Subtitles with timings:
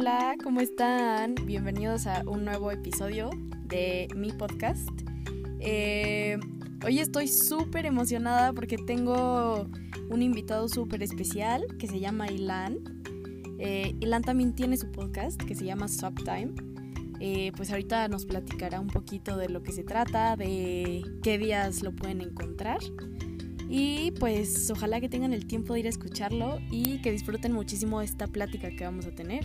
[0.00, 1.34] Hola, ¿cómo están?
[1.44, 3.28] Bienvenidos a un nuevo episodio
[3.66, 4.88] de mi podcast.
[5.60, 6.38] Eh,
[6.82, 9.68] hoy estoy súper emocionada porque tengo
[10.08, 12.78] un invitado súper especial que se llama Ilan.
[13.58, 16.54] Eh, Ilan también tiene su podcast que se llama Subtime.
[17.20, 21.82] Eh, pues ahorita nos platicará un poquito de lo que se trata, de qué días
[21.82, 22.78] lo pueden encontrar.
[23.68, 28.00] Y pues ojalá que tengan el tiempo de ir a escucharlo y que disfruten muchísimo
[28.00, 29.44] esta plática que vamos a tener.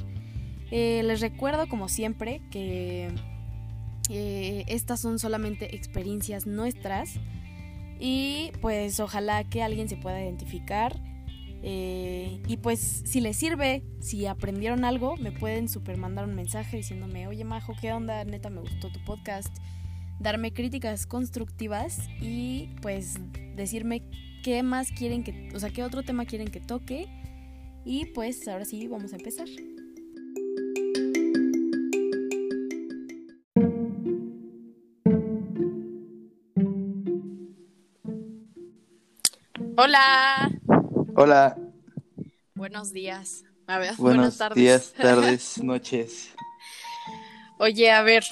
[0.71, 3.09] Eh, les recuerdo como siempre que
[4.09, 7.19] eh, estas son solamente experiencias nuestras
[7.99, 10.99] y pues ojalá que alguien se pueda identificar.
[11.67, 16.77] Eh, y pues si les sirve, si aprendieron algo, me pueden super mandar un mensaje
[16.77, 18.23] diciéndome, oye Majo, ¿qué onda?
[18.23, 19.55] Neta, me gustó tu podcast
[20.19, 23.15] darme críticas constructivas y pues
[23.55, 24.03] decirme
[24.43, 27.07] qué más quieren que, o sea, qué otro tema quieren que toque.
[27.83, 29.47] Y pues ahora sí, vamos a empezar.
[39.77, 40.51] Hola.
[41.15, 41.57] Hola.
[42.55, 43.43] Buenos días.
[43.67, 44.55] A ver, buenas Buenos tardes.
[44.55, 46.33] días, tardes, noches.
[47.59, 48.23] Oye, a ver,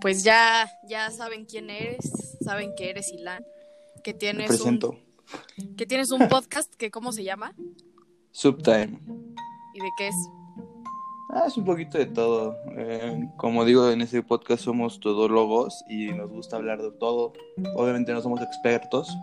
[0.00, 2.10] pues ya, ya saben quién eres,
[2.42, 3.44] saben que eres Ilan,
[4.02, 4.80] que tienes un
[5.76, 7.54] que tienes un podcast que cómo se llama?
[8.32, 8.98] Subtime.
[9.74, 10.16] ¿Y de qué es?
[11.30, 12.56] Ah, es un poquito de todo.
[12.76, 17.32] Eh, como digo, en ese podcast somos todólogos y nos gusta hablar de todo.
[17.74, 19.16] Obviamente no somos expertos,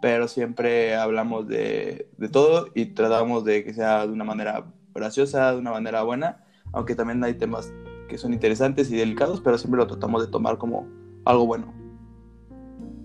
[0.00, 5.52] pero siempre hablamos de, de todo y tratamos de que sea de una manera graciosa,
[5.52, 7.72] de una manera buena, aunque también hay temas
[8.08, 10.86] que son interesantes y delicados, pero siempre lo tratamos de tomar como
[11.24, 11.72] algo bueno.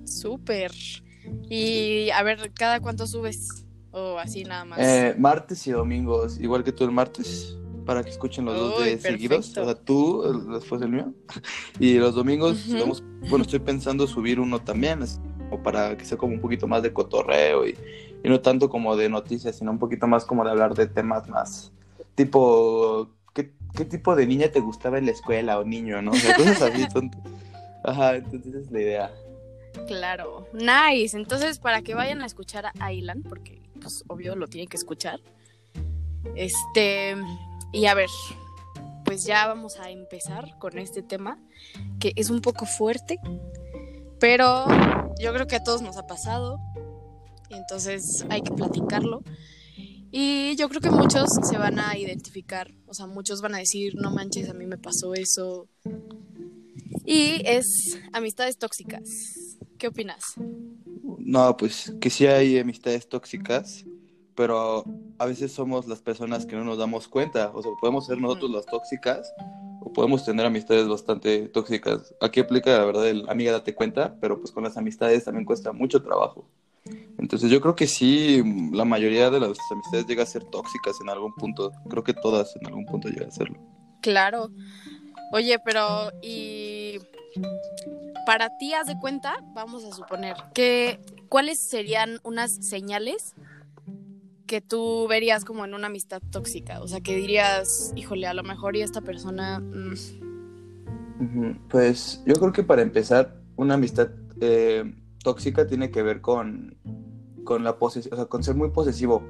[0.05, 0.71] Súper.
[1.49, 3.66] Y a ver, ¿cada cuánto subes?
[3.91, 4.80] O así nada más.
[4.80, 8.97] Eh, martes y domingos, igual que tú el martes, para que escuchen los dos de
[8.97, 9.55] seguidos.
[9.58, 11.14] O sea, tú después del mío.
[11.80, 12.65] Y los domingos,
[13.30, 15.03] bueno, estoy pensando subir uno también,
[15.53, 17.77] o para que sea como un poquito más de cotorreo y,
[18.23, 21.27] y no tanto como de noticias, sino un poquito más como de hablar de temas
[21.30, 21.71] más
[22.15, 23.09] tipo
[23.75, 26.11] qué tipo de niña te gustaba en la escuela o niño, ¿no?
[26.11, 26.86] O sea, cosas así
[27.83, 29.11] Ajá, entonces es la idea.
[29.87, 31.17] Claro, nice.
[31.17, 35.20] Entonces, para que vayan a escuchar a Ilan, porque pues obvio lo tienen que escuchar.
[36.35, 37.15] Este,
[37.73, 38.09] y a ver,
[39.03, 41.37] pues ya vamos a empezar con este tema,
[41.99, 43.20] que es un poco fuerte,
[44.23, 44.64] pero
[45.20, 46.58] yo creo que a todos nos ha pasado,
[47.50, 49.22] y entonces hay que platicarlo.
[50.11, 53.95] Y yo creo que muchos se van a identificar, o sea, muchos van a decir,
[53.98, 55.67] no manches, a mí me pasó eso.
[57.04, 59.58] Y es amistades tóxicas.
[59.78, 60.36] ¿Qué opinas?
[61.20, 63.83] No, pues que sí hay amistades tóxicas,
[64.36, 64.86] pero
[65.17, 67.52] a veces somos las personas que no nos damos cuenta.
[67.54, 69.33] O sea, podemos ser nosotros las tóxicas
[69.94, 72.14] podemos tener amistades bastante tóxicas.
[72.21, 75.71] Aquí aplica la verdad el amiga date cuenta, pero pues con las amistades también cuesta
[75.71, 76.48] mucho trabajo.
[77.17, 81.10] Entonces yo creo que sí, la mayoría de las amistades llega a ser tóxicas en
[81.10, 81.71] algún punto.
[81.89, 83.58] Creo que todas en algún punto llegan a serlo.
[84.02, 84.49] Claro.
[85.32, 87.00] Oye, pero y
[88.26, 93.33] para ti haz de cuenta, vamos a suponer que cuáles serían unas señales
[94.53, 98.43] que tú verías como en una amistad tóxica, o sea, que dirías, híjole, a lo
[98.43, 99.95] mejor y esta persona mm".
[101.69, 104.09] Pues yo creo que para empezar, una amistad
[104.41, 104.93] eh,
[105.23, 106.77] tóxica tiene que ver con,
[107.43, 109.23] con la posesión, o sea, con ser muy posesivo.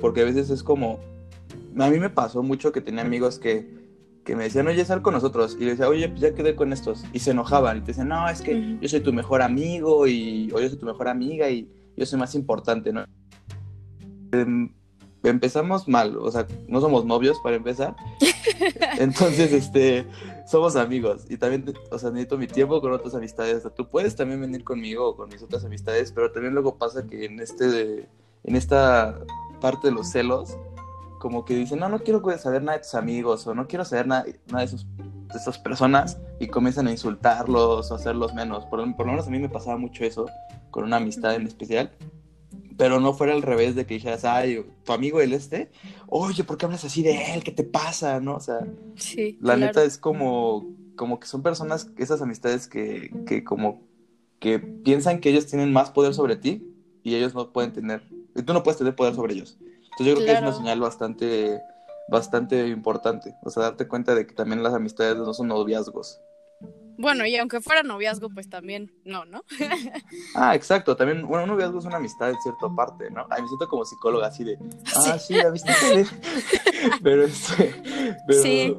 [0.00, 0.98] Porque a veces es como.
[1.78, 3.70] A mí me pasó mucho que tenía amigos que,
[4.24, 5.56] que me decían, oye, sal con nosotros.
[5.60, 7.04] Y le decía, oye, pues ya quedé con estos.
[7.12, 7.76] Y se enojaban.
[7.76, 10.08] Y te decían, no, es que yo soy tu mejor amigo.
[10.08, 11.48] Y, o yo soy tu mejor amiga.
[11.48, 13.04] Y yo soy más importante, ¿no?
[14.42, 14.70] Em,
[15.28, 16.16] empezamos mal.
[16.18, 17.96] O sea, no somos novios para empezar.
[18.98, 20.06] Entonces, este
[20.46, 23.56] somos amigos y también, o sea, necesito mi tiempo con otras amistades.
[23.56, 26.76] O sea, tú puedes también venir conmigo o con mis otras amistades, pero también luego
[26.76, 28.08] pasa que en este,
[28.44, 29.18] en esta
[29.60, 30.56] parte de los celos,
[31.18, 34.06] como que dicen, no, no quiero saber nada de tus amigos o no quiero saber
[34.06, 38.64] nada, nada de, esos, de esas personas y comienzan a insultarlos o hacerlos menos.
[38.66, 40.26] Por, por lo menos a mí me pasaba mucho eso
[40.70, 41.90] con una amistad en especial
[42.76, 45.70] pero no fuera al revés de que dijeras, ay, tu amigo el este,
[46.08, 47.42] oye, ¿por qué hablas así de él?
[47.42, 48.20] ¿Qué te pasa?
[48.20, 48.36] ¿No?
[48.36, 48.60] O sea,
[48.96, 53.82] sí, la neta es como, como que son personas, esas amistades que, que como
[54.38, 56.66] que piensan que ellos tienen más poder sobre ti
[57.02, 58.02] y ellos no pueden tener,
[58.34, 59.58] y tú no puedes tener poder sobre ellos.
[59.60, 61.60] Entonces yo creo que es una señal bastante,
[62.08, 66.20] bastante importante, o sea, darte cuenta de que también las amistades no son noviazgos.
[66.98, 69.44] Bueno, y aunque fuera noviazgo, pues también no, ¿no?
[70.34, 70.96] ah, exacto.
[70.96, 73.22] También, bueno, un noviazgo es una amistad en cierta parte, ¿no?
[73.30, 74.58] A mí me siento como psicóloga así de,
[74.94, 75.74] ah, sí, amistad.
[77.02, 77.74] pero este,
[78.26, 78.76] pero, sí.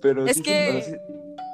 [0.00, 0.82] Pero es sí, que...
[0.82, 0.92] sí,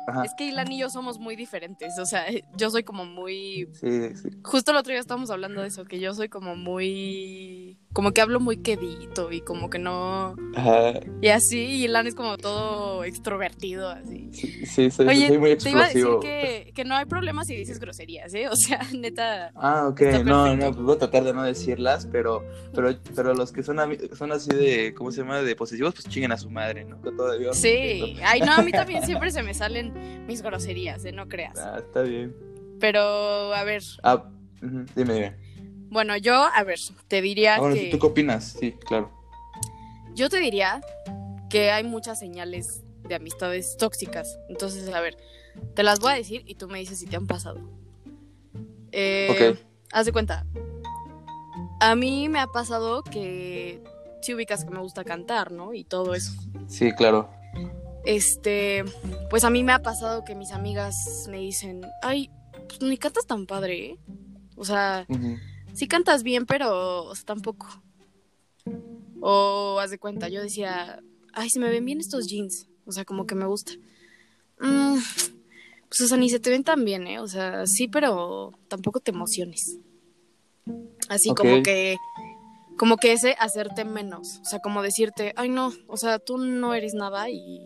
[0.06, 0.25] Ajá.
[0.25, 2.25] Es que Ilan y yo somos muy diferentes, o sea,
[2.56, 3.69] yo soy como muy...
[3.75, 4.31] Sí, sí.
[4.42, 7.78] Justo el otro día estábamos hablando de eso, que yo soy como muy...
[7.92, 10.37] Como que hablo muy quedito y como que no...
[10.54, 11.00] Ajá.
[11.20, 14.28] Y así, y Ilan es como todo extrovertido, así.
[14.32, 16.20] Sí, sí, soy, Oye, soy muy te iba a decir explosivo.
[16.20, 18.48] que, que no hay problema si dices groserías, ¿eh?
[18.48, 19.50] O sea, neta...
[19.56, 23.50] Ah, ok, no, no, pues voy a tratar de no decirlas, pero, pero, pero los
[23.50, 23.78] que son,
[24.16, 25.42] son así de, ¿cómo se llama?
[25.42, 26.96] De posesivos, pues chinguen a su madre, ¿no?
[27.38, 27.56] Dios.
[27.56, 31.12] Sí, ay no, a mí también siempre se me salen mis groserías, ¿eh?
[31.12, 31.58] No creas.
[31.58, 32.37] Ah, está bien.
[32.78, 33.00] Pero,
[33.52, 34.25] a ver, Ah,
[34.94, 35.50] dime, dime.
[35.90, 36.78] Bueno, yo, a ver,
[37.08, 37.90] te diría Ah, bueno, que...
[37.90, 38.56] ¿tú qué opinas?
[38.58, 39.10] Sí, claro.
[40.14, 40.81] Yo te diría
[41.48, 44.38] que hay muchas señales de amistades tóxicas.
[44.48, 45.16] Entonces, a ver,
[45.75, 47.60] te las voy a decir y tú me dices si te han pasado.
[48.92, 49.58] Eh, Ok.
[49.92, 50.46] Haz de cuenta.
[51.81, 53.82] A mí me ha pasado que
[54.22, 55.75] si ubicas que me gusta cantar, ¿no?
[55.75, 56.32] Y todo eso.
[56.69, 57.28] Sí, claro.
[58.04, 58.84] Este,
[59.31, 62.31] pues a mí me ha pasado que mis amigas me dicen, ay,
[62.69, 63.98] pues ni cantas tan padre, ¿eh?
[64.56, 65.37] O sea, Ujú.
[65.75, 67.67] Sí cantas bien, pero o sea, tampoco.
[69.20, 71.02] O haz de cuenta, yo decía,
[71.32, 72.69] ay, se me ven bien estos jeans.
[72.87, 73.72] O sea, como que me gusta.
[74.58, 74.96] Mm,
[75.88, 77.20] pues, o sea, ni se te ven tan bien, ¿eh?
[77.20, 79.78] O sea, sí, pero tampoco te emociones.
[81.08, 81.96] Así como que,
[82.76, 84.40] como que ese hacerte menos.
[84.43, 87.64] O sea, como decirte, ay, no, o sea, tú no eres nada y,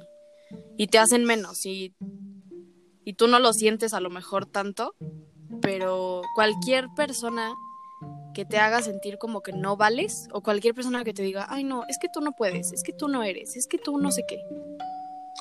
[0.77, 1.65] y te hacen menos.
[1.67, 1.95] Y,
[3.05, 4.95] y tú no lo sientes a lo mejor tanto,
[5.61, 7.55] pero cualquier persona
[8.35, 11.63] que te haga sentir como que no vales o cualquier persona que te diga, ay
[11.65, 14.11] no, es que tú no puedes, es que tú no eres, es que tú no
[14.11, 14.45] sé qué.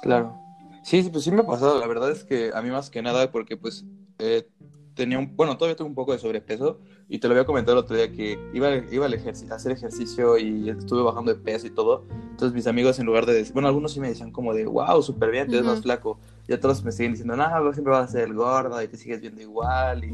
[0.01, 0.37] Claro.
[0.83, 1.79] Sí, sí, pues sí me ha pasado.
[1.79, 3.85] La verdad es que a mí más que nada, porque pues
[4.19, 4.47] eh,
[4.95, 7.83] tenía un, bueno, todavía tengo un poco de sobrepeso y te lo había comentado el
[7.83, 11.67] otro día que iba, iba al ejerci- a hacer ejercicio y estuve bajando de peso
[11.67, 12.03] y todo.
[12.11, 15.01] Entonces mis amigos en lugar de decir, bueno, algunos sí me decían como de, wow,
[15.01, 15.73] súper bien, te ves Ujú.
[15.73, 16.19] más flaco.
[16.47, 18.97] Y otros me siguen diciendo, no, vos siempre vas a ser el gordo y te
[18.97, 20.09] sigues viendo igual y,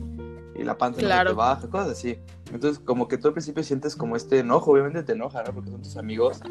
[0.60, 1.30] y la panza no Claro.
[1.32, 2.20] te baja, cosas así.
[2.52, 5.54] Entonces como que tú al principio sientes como este enojo, obviamente te enoja, ¿no?
[5.54, 6.42] Porque son tus amigos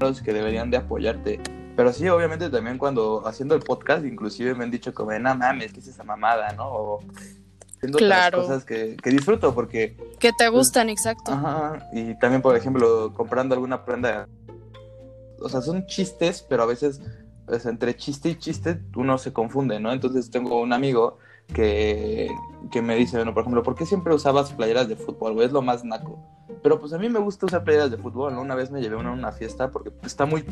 [0.00, 1.40] los que deberían de apoyarte.
[1.76, 5.72] Pero sí, obviamente también cuando haciendo el podcast, inclusive me han dicho como, no mames,
[5.72, 6.66] ¿qué es esa mamada, no?
[6.68, 6.98] O
[7.76, 8.38] haciendo Claro.
[8.38, 11.32] otras cosas que, que disfruto porque, Que te gustan, exacto.
[11.32, 14.28] ajá, y también, por ejemplo, comprando alguna prenda,
[15.40, 17.00] o sea, son chistes, pero a veces,
[17.58, 19.92] sea, entre chiste y chiste, uno se confunde, ¿no?
[19.92, 21.18] Entonces tengo un amigo
[21.48, 22.28] que,
[22.70, 25.46] que me dice, bueno, por ejemplo, ¿por qué siempre usabas playeras de fútbol, güey?
[25.46, 26.18] Es lo más naco.
[26.62, 28.40] Pero pues a mí me gusta usar playeras de fútbol, ¿no?
[28.40, 30.44] Una vez me llevé una a una fiesta porque está muy...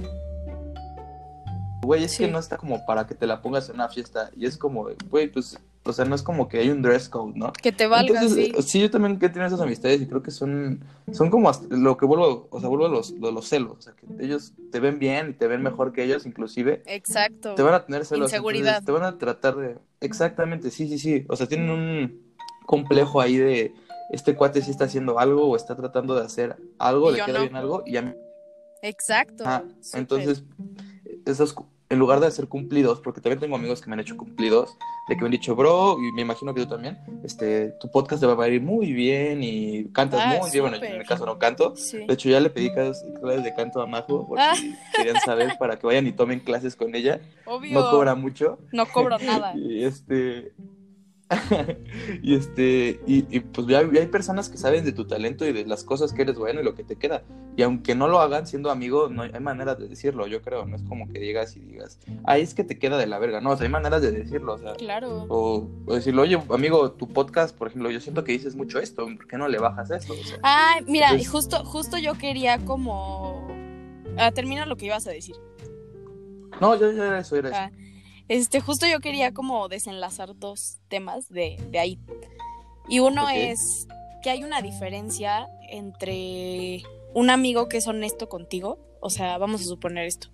[1.83, 2.25] Güey, es Sí.
[2.25, 4.31] que no está como para que te la pongas en una fiesta.
[4.37, 7.33] Y es como, güey, pues, o sea, no es como que hay un dress code,
[7.37, 7.53] ¿no?
[7.55, 8.53] Que te valga, Entonces, sí.
[8.57, 11.75] eh, sí, yo también que tengo esas amistades y creo que son, son como hasta-
[11.75, 13.73] lo que vuelvo, o sea, vuelvo a los, lo- los celos.
[13.79, 16.83] O sea, que ellos te ven bien y te ven mejor que ellos, inclusive.
[16.87, 17.55] Exacto.
[17.55, 18.31] Te van a tener celos.
[18.31, 18.83] Inseguridad.
[18.85, 19.79] Te van a tratar de...
[20.01, 21.25] Exactamente, sí, sí, sí.
[21.29, 22.23] O sea, tienen un
[22.67, 23.75] complejo ahí de
[24.11, 27.39] este cuate sí está haciendo algo o está tratando de hacer algo, Y le queda
[27.39, 27.41] no.
[27.45, 27.97] bien algo y.
[28.83, 29.45] Exacto.
[29.45, 30.01] Súper.
[30.01, 30.45] entonces,
[31.27, 31.55] esos,
[31.91, 34.77] en lugar de hacer cumplidos, porque también tengo amigos que me han hecho cumplidos,
[35.09, 38.21] de que me han dicho, bro, y me imagino que tú también, este, tu podcast
[38.21, 40.63] te va a ir muy bien y cantas Ah, muy bien.
[40.63, 41.75] Bueno, yo en mi caso no canto.
[41.77, 42.07] Sí.
[42.07, 43.03] De hecho, ya le pedí clases,
[43.43, 44.55] de canto a Majo, por Ah.
[44.97, 47.21] querían saber, para que vayan y tomen clases con ella.
[47.45, 47.73] Obvio.
[47.81, 48.59] No cobra mucho.
[48.73, 49.53] No cobro nada.
[49.57, 50.53] Y este.
[52.23, 53.01] y este.
[53.07, 55.85] Y, y, pues ya, ya hay personas que saben de tu talento y de las
[55.85, 57.23] cosas que eres bueno y lo que te queda.
[57.57, 60.67] Y aunque no lo hagan siendo amigo, no hay, maneras de decirlo, yo creo.
[60.67, 63.41] No es como que llegas y digas, ay, es que te queda de la verga.
[63.41, 64.75] No, o sea, hay maneras de decirlo, o sea.
[64.75, 65.27] Claro.
[65.29, 69.05] O, o decirlo, oye, amigo, tu podcast, por ejemplo, yo siento que dices mucho esto,
[69.05, 70.15] ¿por qué no le bajas esto?
[70.15, 73.49] O sea, Ay, mira, Entonces- justo, justo yo quería como...
[74.19, 75.37] Ah, termina lo que ibas a decir.
[76.61, 77.77] no, ya era eso, era eso.
[78.31, 81.99] Este, justo yo quería como desenlazar dos temas de, de ahí.
[82.89, 83.89] Y uno es
[84.23, 89.65] que hay una diferencia entre un amigo que es honesto contigo, o sea, vamos a
[89.65, 90.29] suponer esto.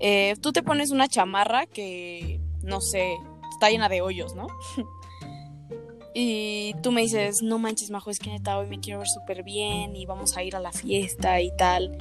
[0.00, 3.16] Eh, tú te pones una chamarra que, no sé,
[3.50, 4.48] está llena de hoyos, ¿no?
[6.14, 9.44] y tú me dices, no manches, Majo, es que neta hoy me quiero ver súper
[9.44, 11.96] bien y vamos a ir a la fiesta y tal.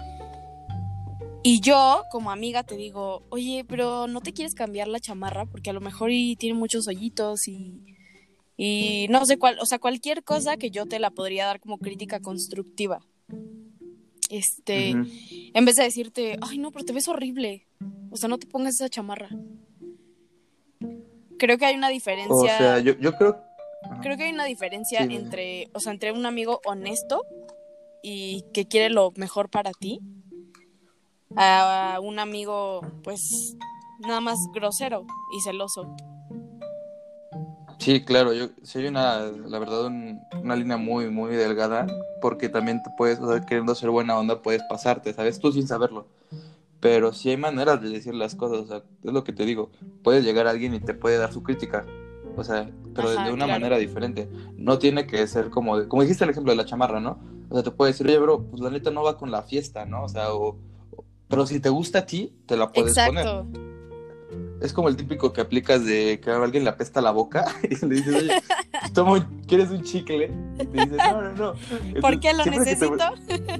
[1.44, 5.72] Y yo, como amiga, te digo, oye, pero no te quieres cambiar la chamarra porque
[5.72, 7.82] a lo mejor y tiene muchos hoyitos y,
[8.58, 11.80] y no sé cuál, o sea, cualquier cosa que yo te la podría dar como
[11.80, 13.00] crítica constructiva.
[14.30, 17.68] Este, en vez de decirte, ay, no, pero te ves horrible.
[18.12, 19.30] O sea, no te pongas esa chamarra.
[21.40, 22.36] creo que hay una diferencia.
[22.36, 23.42] O sea, yo, yo creo.
[24.04, 27.26] Creo que hay una diferencia Sí, entre, o sea, entre un amigo honesto
[28.04, 30.00] y que quiere lo mejor para ti
[31.36, 33.56] a un amigo, pues,
[34.00, 35.96] nada más grosero y celoso.
[37.78, 41.88] Sí, claro, yo hay una, la verdad, un- una línea muy, muy delgada,
[42.22, 45.40] porque también te puedes, o sea, queriendo ser buena onda, puedes pasarte, ¿sabes?
[45.40, 46.06] Tú sin saberlo.
[46.80, 49.72] Pero sí hay maneras de decir las cosas, o sea, es lo que te digo.
[50.04, 51.86] Puedes llegar a alguien y te puede dar su crítica,
[52.36, 53.60] o sea, pero Ajá, de una claro.
[53.60, 54.30] manera diferente.
[54.58, 57.18] No tiene que ser como, de- como dijiste el ejemplo de la chamarra, ¿no?
[57.50, 59.86] O sea, te puede decir, oye, bro, pues la neta no va con la fiesta,
[59.86, 60.04] ¿no?
[60.04, 60.56] O sea, o-
[61.32, 63.26] pero si te gusta a ti, te la puedes poner.
[63.26, 63.48] Exacto.
[64.62, 67.84] Es como el típico que aplicas de que a alguien le apesta la boca y
[67.84, 68.32] le dices, oye,
[68.94, 70.32] toma un- ¿quieres un chicle?
[70.60, 71.54] Y te dice, no, no, no.
[72.00, 72.98] ¿Por Entonces, qué lo te- necesito?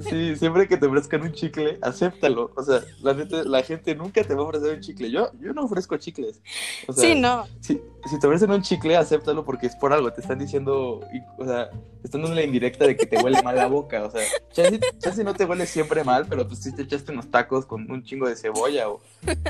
[0.08, 2.52] sí, siempre que te ofrezcan un chicle, acéptalo.
[2.54, 3.14] O sea, la,
[3.44, 5.10] la gente nunca te va a ofrecer un chicle.
[5.10, 6.40] Yo, yo no ofrezco chicles.
[6.86, 7.46] O sea, sí, no.
[7.60, 10.12] si, si te ofrecen un chicle, acéptalo porque es por algo.
[10.12, 11.00] Te están diciendo,
[11.38, 14.04] o sea, te están dando la indirecta de que te huele mal la boca.
[14.04, 17.30] O sea, chance, chance no te huele siempre mal, pero pues sí te echaste unos
[17.30, 19.00] tacos con un chingo de cebolla o,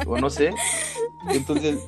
[0.07, 0.53] o no sé.
[1.31, 1.79] Entonces,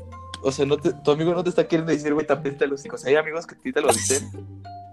[0.43, 2.85] o sea, no te- tu amigo no te está queriendo decir, güey, te apesta los
[2.85, 3.05] hijos.
[3.05, 4.31] Hay amigos que a ti te lo dicen,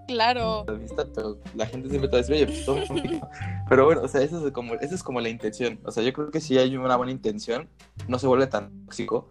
[0.08, 0.66] Claro.
[0.68, 3.30] la vista, pero la gente siempre te decir, oye, pues poquito".
[3.70, 5.80] Pero bueno, o sea, eso es como, esa es como la intención.
[5.86, 7.70] O sea, yo creo que si hay una buena intención,
[8.10, 9.30] no se vuelve tan tóxico.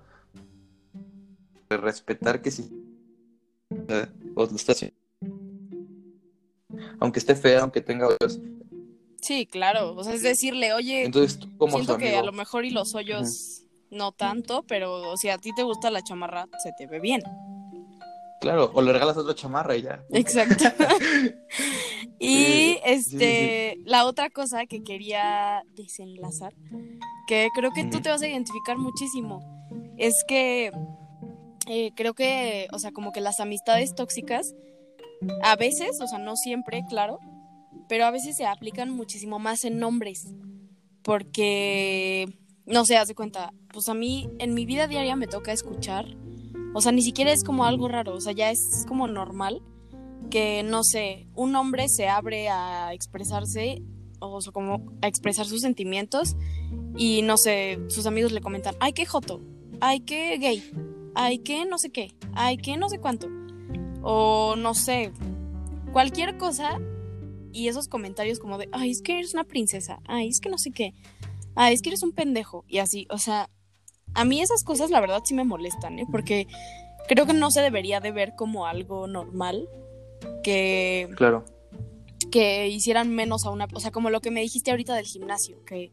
[1.70, 2.68] De respetar que si
[3.88, 4.96] eh, o lo está haciendo.
[6.98, 8.40] Aunque esté fea, aunque tenga hoyos.
[9.20, 9.94] Sí, claro.
[9.94, 12.22] O sea, es decirle, oye, Entonces tú como su siento que amigo.
[12.22, 16.02] a lo mejor y los hoyos no tanto, pero si a ti te gusta la
[16.02, 17.22] chamarra, se te ve bien.
[18.40, 20.02] Claro, o le regalas otra chamarra y ya.
[20.10, 20.64] Exacto.
[22.18, 26.54] y Sí, este, la otra cosa que quería desenlazar,
[27.28, 29.40] que creo que tú te vas a identificar muchísimo,
[29.98, 30.72] es que
[31.72, 34.56] eh, creo que, o sea, como que las amistades tóxicas,
[35.40, 37.20] a veces, o sea, no siempre, claro,
[37.88, 40.34] pero a veces se aplican muchísimo más en nombres,
[41.02, 42.26] porque,
[42.66, 46.06] no sé, haz de cuenta, pues a mí en mi vida diaria me toca escuchar,
[46.74, 49.62] o sea, ni siquiera es como algo raro, o sea, ya es como normal
[50.28, 53.80] que, no sé, un hombre se abre a expresarse,
[54.18, 56.34] o sea, como a expresar sus sentimientos,
[56.96, 59.40] y no sé, sus amigos le comentan, ay, qué joto,
[59.80, 60.64] ay, qué gay,
[61.14, 63.28] ay, qué no sé qué, ay, qué no sé cuánto,
[64.02, 65.12] o no sé,
[65.92, 66.80] cualquier cosa,
[67.52, 70.58] y esos comentarios como de, ay, es que eres una princesa, ay, es que no
[70.58, 70.94] sé qué,
[71.54, 73.50] ay, es que eres un pendejo, y así, o sea,
[74.14, 76.06] a mí esas cosas la verdad sí me molestan, ¿eh?
[76.10, 76.46] Porque
[77.08, 79.68] creo que no se debería de ver como algo normal
[80.42, 81.44] que, Claro.
[82.30, 83.68] que hicieran menos a una...
[83.72, 85.92] O sea, como lo que me dijiste ahorita del gimnasio, que...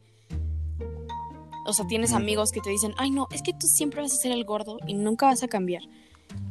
[1.68, 4.16] O sea, tienes amigos que te dicen, ay no, es que tú siempre vas a
[4.16, 5.82] ser el gordo y nunca vas a cambiar.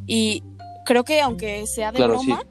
[0.06, 0.44] Y
[0.86, 2.28] creo que aunque sea de Claro, sí.
[2.28, 2.44] broma,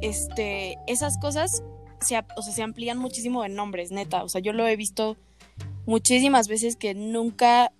[0.00, 1.62] este, esas cosas
[2.00, 4.22] se, o sea, se amplían muchísimo en nombres, neta.
[4.24, 5.16] O sea, yo lo he visto
[5.86, 7.72] muchísimas veces que nunca,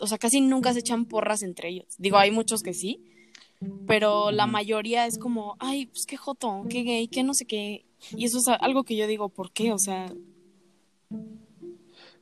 [0.00, 1.94] o sea, casi nunca se echan porras entre ellos.
[1.98, 3.04] Digo, hay muchos que sí,
[3.86, 7.84] pero la mayoría es como, ay, pues qué joto, qué gay, qué no sé qué.
[8.10, 9.72] Y eso es algo que yo digo, ¿por qué?
[9.72, 10.12] O sea,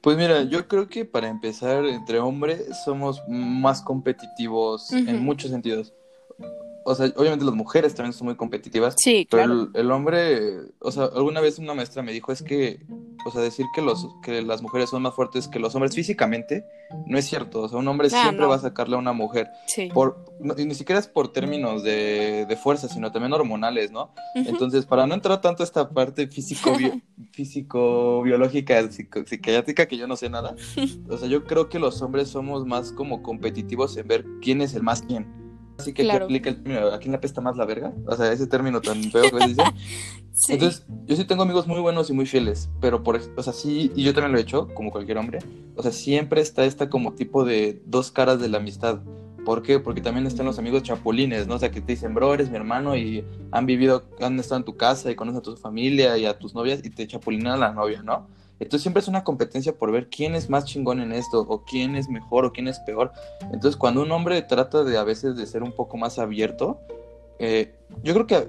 [0.06, 5.94] Pues mira, yo creo que para empezar, entre hombres somos más competitivos en muchos sentidos.
[6.88, 9.62] O sea, obviamente las mujeres también son muy competitivas, sí, pero claro.
[9.74, 12.78] el, el hombre, o sea, alguna vez una maestra me dijo es que,
[13.26, 16.64] o sea, decir que los que las mujeres son más fuertes que los hombres físicamente
[17.06, 17.62] no es cierto.
[17.62, 18.48] O sea, un hombre Ah, siempre no.
[18.50, 19.90] va a sacarle a una mujer Sí.
[19.92, 24.12] por no- y ni siquiera es por términos de, de fuerza, sino también hormonales, ¿no?
[24.36, 26.70] Entonces, para no entrar tanto a esta parte físico
[27.32, 30.54] físico biológica, psico- psiquiátrica que yo no sé nada,
[31.10, 34.74] o sea, yo creo que los hombres somos más como competitivos en ver quién es
[34.74, 35.26] el más quién.
[35.78, 36.24] Así que Claro.
[36.24, 37.92] aplica el término, ¿a quién le apesta más la verga?
[38.06, 39.62] O sea, ese término tan feo que se dice.
[40.36, 40.52] Sí.
[40.52, 43.90] Entonces, yo sí tengo amigos muy buenos y muy fieles, pero por, o sea, sí,
[43.96, 45.38] y yo también lo he hecho, como cualquier hombre,
[45.76, 49.00] o sea, siempre está esta como tipo de dos caras de la amistad.
[49.46, 49.80] ¿Por qué?
[49.80, 51.54] Porque también están los amigos chapulines, ¿no?
[51.54, 54.64] O sea, que te dicen, bro, eres mi hermano y han vivido, han estado en
[54.66, 57.56] tu casa y conocen a tu familia y a tus novias y te chapulinan a
[57.56, 58.26] la novia, ¿no?
[58.58, 61.94] Entonces siempre es una competencia por ver quién es más chingón en esto, o quién
[61.96, 63.12] es mejor, o quién es peor.
[63.52, 66.80] Entonces cuando un hombre trata de a veces de ser un poco más abierto,
[67.38, 68.48] eh, yo creo que,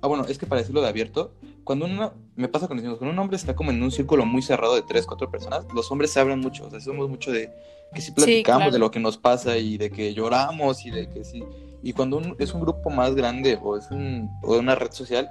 [0.00, 1.32] ah bueno, es que para decirlo de abierto,
[1.64, 4.42] cuando uno, me pasa con amigos, cuando un hombre está como en un círculo muy
[4.42, 7.50] cerrado de tres, cuatro personas, los hombres se abren mucho, o sea, somos mucho de
[7.94, 8.72] que sí platicamos claro.
[8.72, 11.42] de lo que nos pasa y de que lloramos y de que sí.
[11.82, 15.28] Y cuando un- es un grupo más grande o es un, o una red social,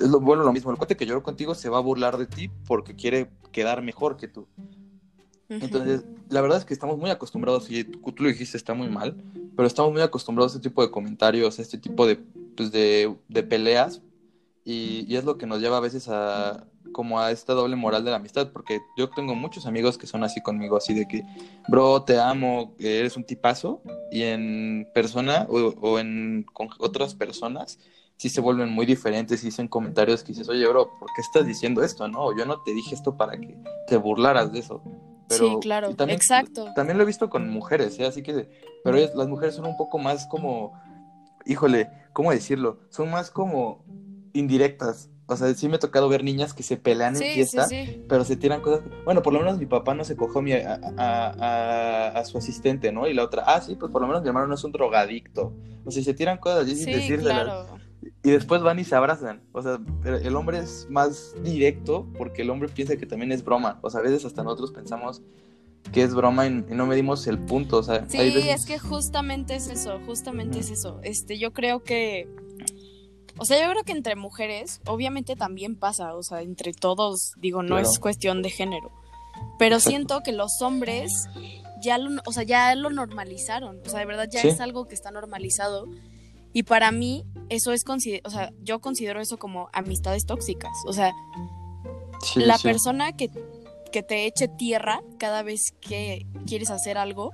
[0.00, 0.70] es lo bueno lo mismo.
[0.70, 4.16] El cuate que lloró contigo se va a burlar de ti porque quiere quedar mejor
[4.16, 4.46] que tú.
[5.48, 8.88] Entonces, la verdad es que estamos muy acostumbrados, y tú, tú lo dijiste, está muy
[8.88, 9.16] mal,
[9.56, 12.16] pero estamos muy acostumbrados a este tipo de comentarios, a este tipo de,
[12.56, 14.00] pues de, de peleas,
[14.64, 18.04] y, y, es lo que nos lleva a veces a como a esta doble moral
[18.04, 21.24] de la amistad, porque yo tengo muchos amigos que son así conmigo, así de que,
[21.68, 27.80] bro, te amo, eres un tipazo, y en persona o, o en con otras personas
[28.20, 31.46] sí se vuelven muy diferentes y dicen comentarios que dices, oye, bro, ¿por qué estás
[31.46, 32.06] diciendo esto?
[32.06, 34.82] No, yo no te dije esto para que te burlaras de eso.
[35.26, 36.66] Pero sí, claro, también, exacto.
[36.76, 38.04] También lo he visto con mujeres, ¿eh?
[38.04, 38.46] así que,
[38.84, 40.78] pero las mujeres son un poco más como,
[41.46, 42.80] híjole, ¿cómo decirlo?
[42.90, 43.86] Son más como
[44.34, 45.08] indirectas.
[45.24, 47.86] O sea, sí me ha tocado ver niñas que se pelean sí, en fiesta, sí,
[47.86, 48.04] sí.
[48.06, 48.82] pero se tiran cosas.
[49.06, 52.36] Bueno, por lo menos mi papá no se cogió mi, a, a, a, a, su
[52.36, 53.08] asistente, ¿no?
[53.08, 55.54] Y la otra, ah, sí, pues por lo menos mi hermano no es un drogadicto.
[55.86, 57.44] O sea, se tiran cosas y decírselas.
[57.44, 57.89] claro.
[58.22, 59.42] Y después van y se abrazan.
[59.52, 63.78] O sea, el hombre es más directo porque el hombre piensa que también es broma.
[63.82, 65.22] O sea, a veces hasta nosotros pensamos
[65.92, 67.78] que es broma y, no medimos el punto.
[67.78, 68.46] O sea, Sí, veces...
[68.46, 71.00] es que justamente es eso, justamente es eso.
[71.02, 72.28] Este, yo creo que,
[73.38, 77.62] o sea, yo creo que entre mujeres, obviamente también pasa, o sea, entre todos, digo,
[77.62, 77.88] no Claro.
[77.88, 78.90] es cuestión de género.
[79.58, 81.26] Pero siento que los hombres
[81.82, 84.48] ya lo, o sea, ya lo normalizaron, o sea, de verdad ya Sí.
[84.48, 85.86] es algo que está normalizado.
[86.52, 90.72] Y para mí, eso es, o sea, yo considero eso como amistades tóxicas.
[90.86, 91.12] O sea,
[92.22, 92.64] Sí, la sí.
[92.64, 93.30] persona que,
[93.92, 97.32] que te eche tierra cada vez que quieres hacer algo,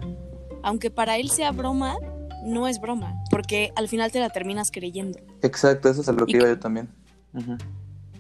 [0.63, 1.97] aunque para él sea broma,
[2.45, 5.19] no es broma, porque al final te la terminas creyendo.
[5.43, 6.89] Exacto, eso es a lo que iba yo también.
[7.35, 7.57] Ujú.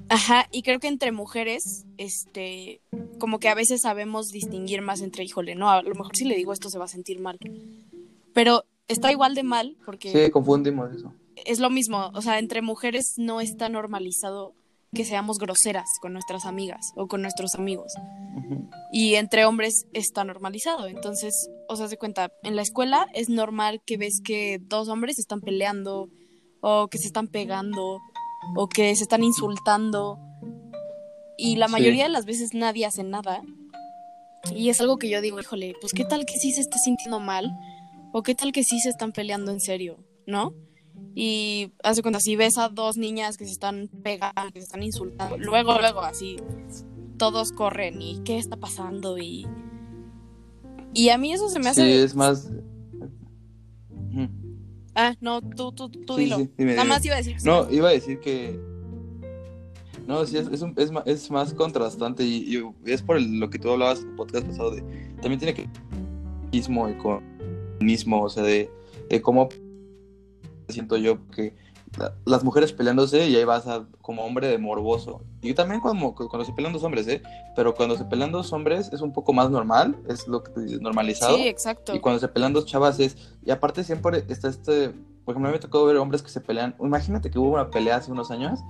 [0.08, 2.80] Ajá, y creo que entre mujeres, este,
[3.18, 6.36] como que a veces sabemos distinguir más entre, híjole, no, a lo mejor si le
[6.36, 7.38] digo esto se va a sentir mal.
[8.32, 11.12] Pero está igual de mal porque Sí, confundimos eso.
[11.44, 14.54] es lo mismo, o sea, entre mujeres no está normalizado
[14.94, 17.92] que seamos groseras con nuestras amigas o con nuestros amigos.
[18.92, 20.86] Y entre hombres está normalizado.
[20.86, 25.18] Entonces, o sea, se cuenta, en la escuela es normal que ves que dos hombres
[25.18, 26.08] están peleando
[26.62, 28.00] o que se están pegando
[28.54, 30.18] o que se están insultando.
[31.36, 31.72] Y la Sí.
[31.72, 33.42] mayoría de las veces nadie hace nada.
[34.54, 37.20] Y es algo que yo digo, híjole, pues qué tal que sí se está sintiendo
[37.20, 37.50] mal
[38.18, 40.54] o qué tal que sí se están peleando en serio, ¿no?
[41.14, 44.82] Y hace cuenta, si ves a dos niñas que se están pegando, que se están
[44.82, 46.36] insultando, luego, luego, así,
[47.18, 49.46] todos corren y qué está pasando y...
[50.94, 51.82] Y a mí eso se me hace...
[51.84, 52.50] Sí, es más.
[54.94, 56.36] Ah, no, tú, tú, tú Sí, dilo.
[56.38, 56.94] sí, dime, Nada dime.
[56.94, 57.36] más iba a decir.
[57.44, 58.58] No, iba a decir que.
[60.06, 63.50] No, sí, es, es, un- es, es más contrastante y, y es por el- lo
[63.50, 64.80] que tú hablabas en el podcast pasado de.
[65.20, 65.68] También tiene que.
[66.50, 67.35] Y con.
[67.80, 68.70] Mismo, o sea, de,
[69.08, 69.48] de cómo.
[70.68, 71.54] Siento yo que
[71.98, 75.22] la- las mujeres peleándose y ahí vas a, como hombre de morboso.
[75.42, 77.22] Y también cuando, cuando se pelean dos hombres, ¿eh?
[77.54, 80.60] Pero cuando se pelean dos hombres es un poco más normal, es lo que tú
[80.62, 81.36] dices, normalizado.
[81.36, 81.94] Sí, exacto.
[81.94, 83.16] Y cuando se pelean dos chavas es.
[83.44, 84.90] Y aparte siempre está este.
[85.24, 86.74] Por ejemplo, a mí me tocó ver hombres que se pelean.
[86.80, 88.60] Imagínate que hubo una pelea hace unos años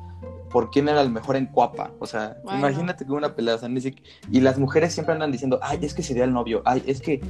[0.50, 1.90] por quién era el mejor en cuapa.
[1.98, 3.54] O sea, imagínate que hubo una pelea.
[3.54, 6.32] o sea, ni siqu- y las mujeres siempre andan diciendo, ay, es que sería el
[6.34, 6.60] novio.
[6.66, 7.20] Ay, es que.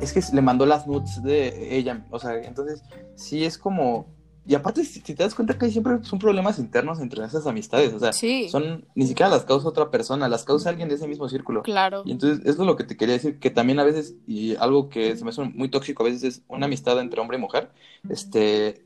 [0.00, 2.04] Es que le mandó las nudes de ella.
[2.10, 2.82] O sea, entonces,
[3.14, 4.14] sí es como.
[4.48, 7.46] Y aparte, si, si te das cuenta que hay siempre son problemas internos entre esas
[7.46, 7.92] amistades.
[7.92, 8.84] O sea, Sí, son.
[8.94, 11.62] Ni siquiera las causa otra persona, las causa alguien de ese mismo círculo.
[11.62, 12.02] claro.
[12.04, 14.88] Y entonces, eso es lo que te quería decir, que también a veces, y algo
[14.88, 17.70] que se me hace muy tóxico a veces es una amistad entre hombre y mujer,
[18.08, 18.84] este,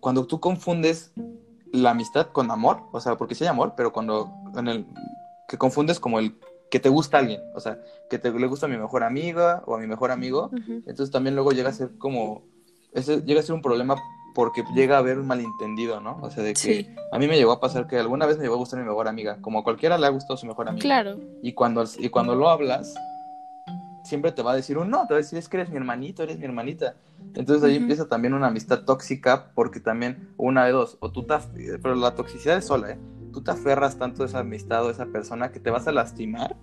[0.00, 1.12] cuando tú confundes
[1.72, 4.86] la amistad con amor, o sea, porque sí hay amor, pero cuando, en el,
[5.48, 6.34] que confundes como el
[6.70, 7.78] que te gusta alguien, o sea,
[8.10, 10.50] que te le gusta a mi mejor amiga o a mi mejor amigo,
[10.86, 12.42] entonces también luego llega a ser como,
[12.92, 13.96] ese llega a ser un problema
[14.34, 16.18] porque llega a haber un malentendido, ¿no?
[16.22, 18.42] O sea, de que Sí, a mí me llegó a pasar que alguna vez me
[18.44, 20.82] llegó a gustar mi mejor amiga, como a cualquiera le ha gustado su mejor amiga.
[20.82, 21.18] claro.
[21.42, 22.94] Y cuando, y cuando lo hablas,
[24.04, 25.76] siempre te va a decir un no, te va a decir es que eres mi
[25.76, 26.94] hermanito, eres mi hermanita.
[27.34, 31.80] Entonces ahí empieza también una amistad tóxica porque también una de dos, o tú af-
[31.82, 32.98] pero la toxicidad es sola, ¿eh?
[33.32, 35.92] Tú te aferras tanto a esa amistad o a esa persona que te vas a
[35.92, 36.56] lastimar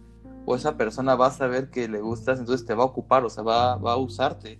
[0.45, 3.29] o esa persona va a saber que le gustas, entonces te va a ocupar, o
[3.29, 4.59] sea, va, va a usarte.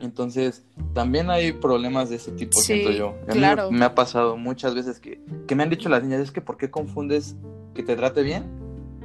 [0.00, 3.14] Entonces, también hay problemas de ese tipo, Sí, siento yo.
[3.28, 3.70] A claro.
[3.70, 6.40] me, me ha pasado muchas veces que, que me han dicho las niñas, es que
[6.40, 7.36] ¿por qué confundes
[7.74, 8.44] que te trate bien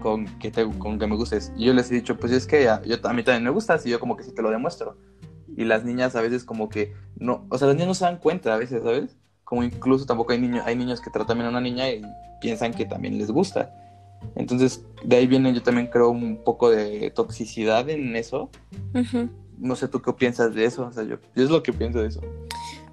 [0.02, 1.52] con que, te, con que me gustes?
[1.58, 3.86] Y yo les he dicho, pues es que a, yo, a mí también me gustas
[3.86, 4.98] y yo como que sí te lo demuestro.
[5.56, 8.18] Y las niñas a veces como que no, o sea, las niñas no se dan
[8.18, 9.18] cuenta a veces, ¿sabes?
[9.54, 12.02] Como incluso tampoco hay niños, hay niños que tratan bien a una niña y
[12.42, 13.72] piensan que también les gusta.
[14.34, 18.50] Entonces, de ahí viene yo también creo un poco de toxicidad en eso.
[19.60, 22.02] No sé tú qué piensas de eso, o sea, yo, yo es lo que pienso
[22.02, 22.20] de eso.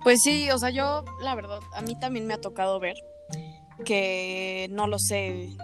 [0.05, 2.96] Pues sí, o sea, yo, la verdad, a mí también me ha tocado ver
[3.87, 5.57] que, no lo sé,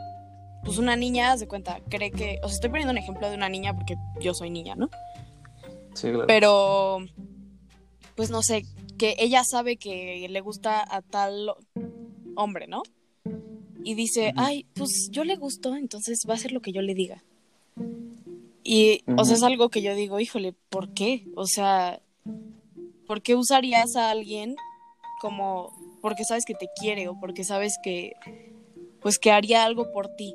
[0.65, 3.51] pues una niña, se cuenta, cree que, o sea, estoy poniendo un ejemplo de una
[3.51, 4.89] niña porque yo soy niña, ¿no?
[5.93, 6.27] Sí, claro.
[6.27, 7.01] Pero
[8.15, 8.65] pues no sé,
[8.97, 11.53] que ella sabe que le gusta a tal
[12.35, 12.83] hombre, ¿no?
[13.85, 16.95] Y dice, ay, pues yo le gusto, entonces va a hacer lo que yo le
[16.95, 17.23] diga.
[18.65, 21.29] Y, o sea, es algo que yo digo, híjole, ¿por qué?
[21.37, 22.01] O sea,
[23.07, 24.57] ¿por qué usarías a alguien
[25.21, 28.15] como porque sabes que te quiere o porque sabes que,
[29.01, 30.35] pues, que haría algo por ti?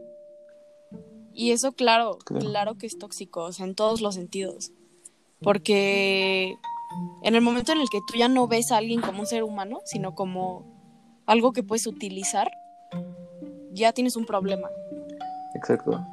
[1.33, 4.71] Y eso, claro, claro, que es tóxico, o sea, en todos los sentidos.
[5.41, 6.55] Porque
[7.23, 9.43] en el momento en el que tú ya no ves a alguien como un ser
[9.43, 10.65] humano, sino como
[11.25, 12.49] algo que puedes utilizar,
[13.71, 14.69] ya tienes un problema.
[15.55, 16.05] Exacto.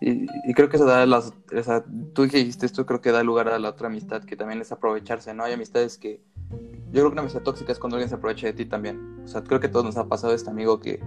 [0.00, 1.84] Y, creo que eso da las, o sea,
[2.14, 5.34] tú dijiste esto, creo que da lugar a la otra amistad, que también es aprovecharse,
[5.34, 5.44] ¿no?
[5.44, 8.54] Hay amistades que, yo creo que una amistad tóxica es cuando alguien se aprovecha de
[8.54, 9.20] ti también.
[9.24, 11.00] O sea, creo que todos nos ha pasado este amigo que,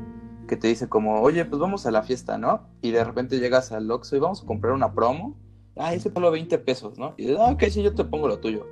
[0.47, 2.67] que te dice como, oye, pues vamos a la fiesta, ¿no?
[2.81, 5.35] Y de repente llegas al Oxxo y vamos a comprar una promo.
[5.75, 7.15] Ah, ese solo 20 pesos, ¿no?
[7.17, 8.67] Y dices, ah, ok, sí, yo te pongo lo tuyo.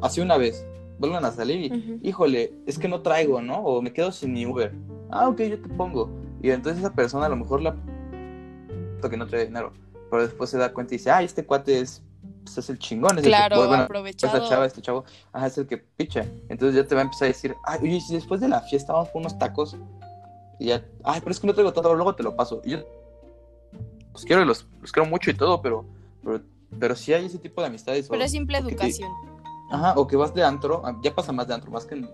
[0.00, 0.66] Así una vez,
[0.98, 3.58] vuelvan a salir y, híjole, es que no traigo, ¿no?
[3.58, 4.72] O me quedo sin mi Uber.
[5.10, 6.10] Ah, ok, yo te pongo.
[6.42, 7.76] Y entonces esa persona a lo mejor la
[9.08, 9.72] que no trae dinero,
[10.10, 12.02] pero después se da cuenta y dice, ah, este cuate es,
[12.44, 14.36] pues, es el chingón, es claro, el que, bueno, aprovechado.
[14.36, 16.26] esta chava, este chavo, ajá, es el que picha.
[16.48, 18.92] Entonces ya te va a empezar a decir, ay, oye, si después de la fiesta
[18.92, 19.76] vamos por unos tacos,
[20.58, 22.62] y ya, ay, pero es que no traigo todo, luego te lo paso.
[22.64, 22.78] Y yo
[24.12, 25.84] los quiero los, los quiero mucho y todo, pero,
[26.22, 26.40] pero,
[26.78, 28.08] pero sí hay ese tipo de amistades.
[28.08, 29.10] Pero es simple educación.
[29.72, 32.06] Ajá, o que vas de antro, ah, ya pasa más de antro, más que,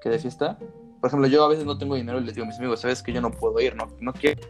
[0.00, 0.56] que de fiesta.
[1.00, 3.02] Por ejemplo, yo a veces no tengo dinero y les digo a mis amigos, sabes
[3.02, 4.40] que yo no puedo ir, no, no quiero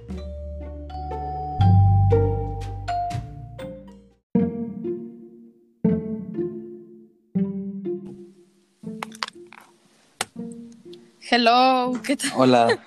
[11.33, 12.33] Hello, ¿qué tal?
[12.37, 12.79] Hola.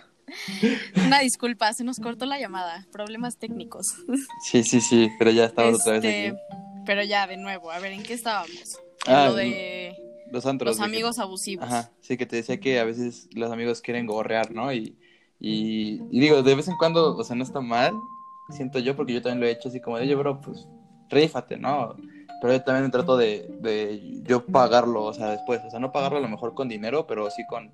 [1.05, 3.95] Una disculpa, se nos cortó la llamada, problemas técnicos.
[4.43, 6.37] Sí, sí, sí, pero ya estamos otra vez este,
[6.85, 8.77] Pero ya, de nuevo, a ver, ¿en qué estábamos?
[9.05, 9.95] Ah, lo de
[10.31, 11.65] los, los amigos abusivos.
[11.65, 14.73] Ajá, sí, que te decía que a veces los amigos quieren gorrear, ¿no?
[14.73, 14.97] Y,
[15.39, 17.93] y, digo, de vez en cuando, o sea, no está mal,
[18.49, 20.67] siento yo, porque yo también lo he hecho así como de, oye, bro, pues,
[21.09, 21.95] rífate, ¿no?
[22.41, 26.17] Pero yo también trato de, de yo pagarlo, o sea, después, o sea, no pagarlo
[26.17, 27.71] a lo mejor con dinero, pero sí con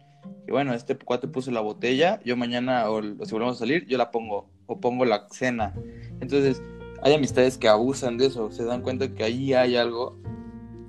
[0.47, 3.97] y bueno, este cuate puso la botella, yo mañana, o, si volvemos a salir, yo
[3.97, 5.73] la pongo, o pongo la cena.
[6.21, 6.61] Entonces,
[7.01, 10.18] hay amistades que abusan de eso, se dan cuenta que ahí hay algo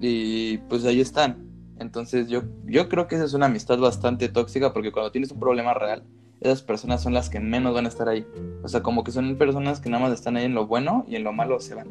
[0.01, 1.49] y pues ahí están.
[1.79, 5.41] Entonces yo, yo creo que esa es una amistad bastante tóxica porque cuando tienes un
[5.41, 6.05] problema real,
[6.41, 8.27] esas personas son las que menos van a estar ahí.
[8.63, 11.17] O sea, como que son personas que nada más están ahí en lo bueno y
[11.17, 11.89] en lo malo se van.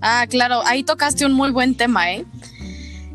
[0.00, 2.26] Ah, claro, ahí tocaste un muy buen tema, ¿eh?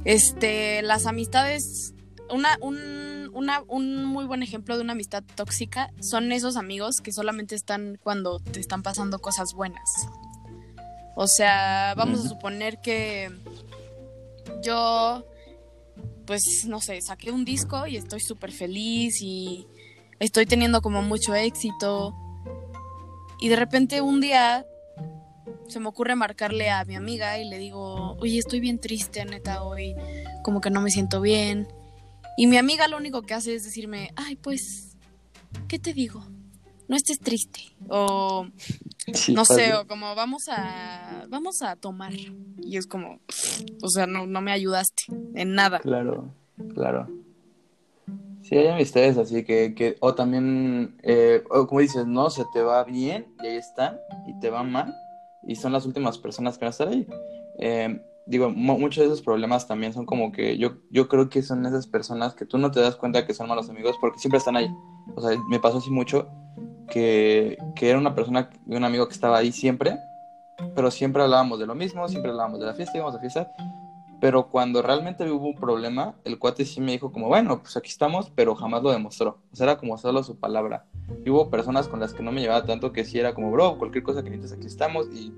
[0.04, 1.93] Este, las amistades
[2.32, 3.32] una, un,
[3.67, 8.39] un muy buen ejemplo de una amistad tóxica son esos amigos que solamente están cuando
[8.39, 10.08] te están pasando cosas buenas.
[11.15, 13.30] O sea, vamos a suponer que
[14.63, 15.26] yo,
[16.26, 19.67] pues, no sé, saqué un disco y estoy súper feliz y
[20.19, 22.15] estoy teniendo como mucho éxito.
[23.39, 24.65] Y de repente un día
[25.67, 29.63] se me ocurre marcarle a mi amiga y le digo, oye, estoy bien triste, neta,
[29.63, 29.95] hoy
[30.43, 31.67] como que no me siento bien.
[32.38, 34.95] Y mi amiga lo único que hace es decirme, ay, pues,
[35.67, 36.24] ¿qué te digo?
[36.92, 37.62] No estés triste.
[37.88, 38.46] O,
[39.34, 42.12] no sé, o como vamos a, vamos a tomar.
[42.12, 43.22] Y es como,
[43.82, 45.04] o sea, no, no me ayudaste
[45.36, 45.80] en nada.
[45.80, 46.34] Claro,
[46.74, 47.08] claro.
[48.42, 52.62] Sí, hay amistades así que, que o también, eh, o como dices, no, se te
[52.62, 54.94] va bien y ahí están, y te va mal,
[55.48, 57.08] y son las últimas personas que van a estar ahí.
[57.60, 61.66] Eh, digo, muchos de esos problemas también son como que yo, yo creo que son
[61.66, 64.58] esas personas que tú no te das cuenta que son malos amigos porque siempre están
[64.58, 64.70] ahí.
[65.16, 66.28] O sea, me pasó así mucho
[66.92, 69.98] que, era una persona, un amigo que estaba ahí siempre,
[70.76, 73.52] pero siempre hablábamos de lo mismo, siempre hablábamos de la fiesta, íbamos a fiesta.
[74.20, 77.90] Pero cuando realmente hubo un problema, el cuate sí me dijo como, bueno, pues aquí
[77.90, 79.40] estamos, pero jamás lo demostró.
[79.52, 80.86] O sea, era como solo su palabra.
[81.26, 83.80] Y hubo personas con las que no me llevaba tanto que sí era como, bro,
[83.80, 85.08] cualquier cosa que necesites, aquí estamos.
[85.08, 85.34] Y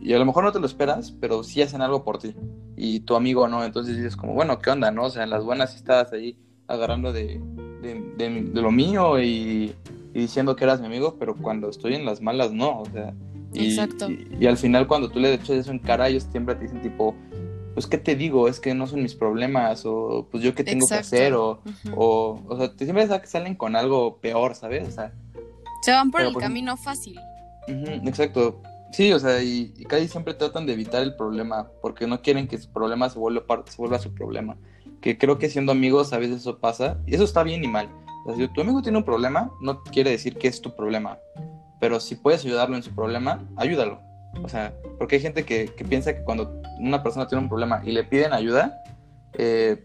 [0.00, 2.34] y a lo mejor no te lo esperas, pero sí hacen algo por ti.
[2.76, 5.04] Y tu amigo no, entonces dices como, bueno, ¿qué onda, no?
[5.04, 7.40] O sea, en las buenas estás ahí agarrando de,
[7.82, 9.74] de, lo mío y,
[10.22, 13.14] diciendo que eras mi amigo, pero cuando estoy en las malas, no, o sea.
[13.52, 14.08] Y, Exacto.
[14.10, 17.14] Y, al final cuando tú le echas eso en cara, ellos siempre te dicen tipo,
[17.74, 18.48] pues, ¿qué te digo?
[18.48, 21.60] Es que no son mis problemas, o pues yo qué tengo que hacer, o,
[21.96, 24.88] o, o sea, siempre salen con algo peor, ¿sabes?
[24.88, 25.12] O sea,
[25.80, 27.18] se van por el camino fácil.
[27.66, 28.60] exacto.
[28.92, 32.58] Sí, o sea, y, casi siempre tratan de evitar el problema porque no quieren que
[32.58, 34.56] su problema se vuelva, se vuelva su problema.
[35.00, 37.88] Que creo que siendo amigos a veces eso pasa y eso está bien y mal.
[38.28, 41.18] O sea, si tu amigo tiene un problema, no quiere decir que es tu problema.
[41.80, 44.00] Pero si puedes ayudarlo en su problema, ayúdalo.
[44.42, 47.80] O sea, porque hay gente que, que piensa que cuando una persona tiene un problema
[47.84, 48.82] y le piden ayuda,
[49.32, 49.82] eh,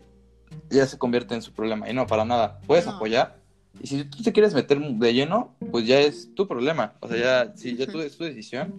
[0.70, 1.90] ya se convierte en su problema.
[1.90, 2.60] Y no, para nada.
[2.68, 2.92] Puedes No.
[2.94, 3.38] apoyar.
[3.82, 6.96] Y si tú te quieres meter de lleno, pues ya es tu problema.
[7.00, 8.74] O sea, ya, sí, ya tú, es tu decisión,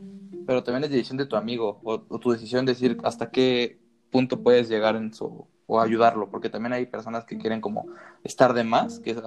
[0.47, 3.79] pero también es decisión de tu amigo o, o tu decisión decir hasta qué
[4.11, 7.87] punto puedes llegar en su o ayudarlo, porque también hay personas que quieren como
[8.23, 9.19] estar de más, que es-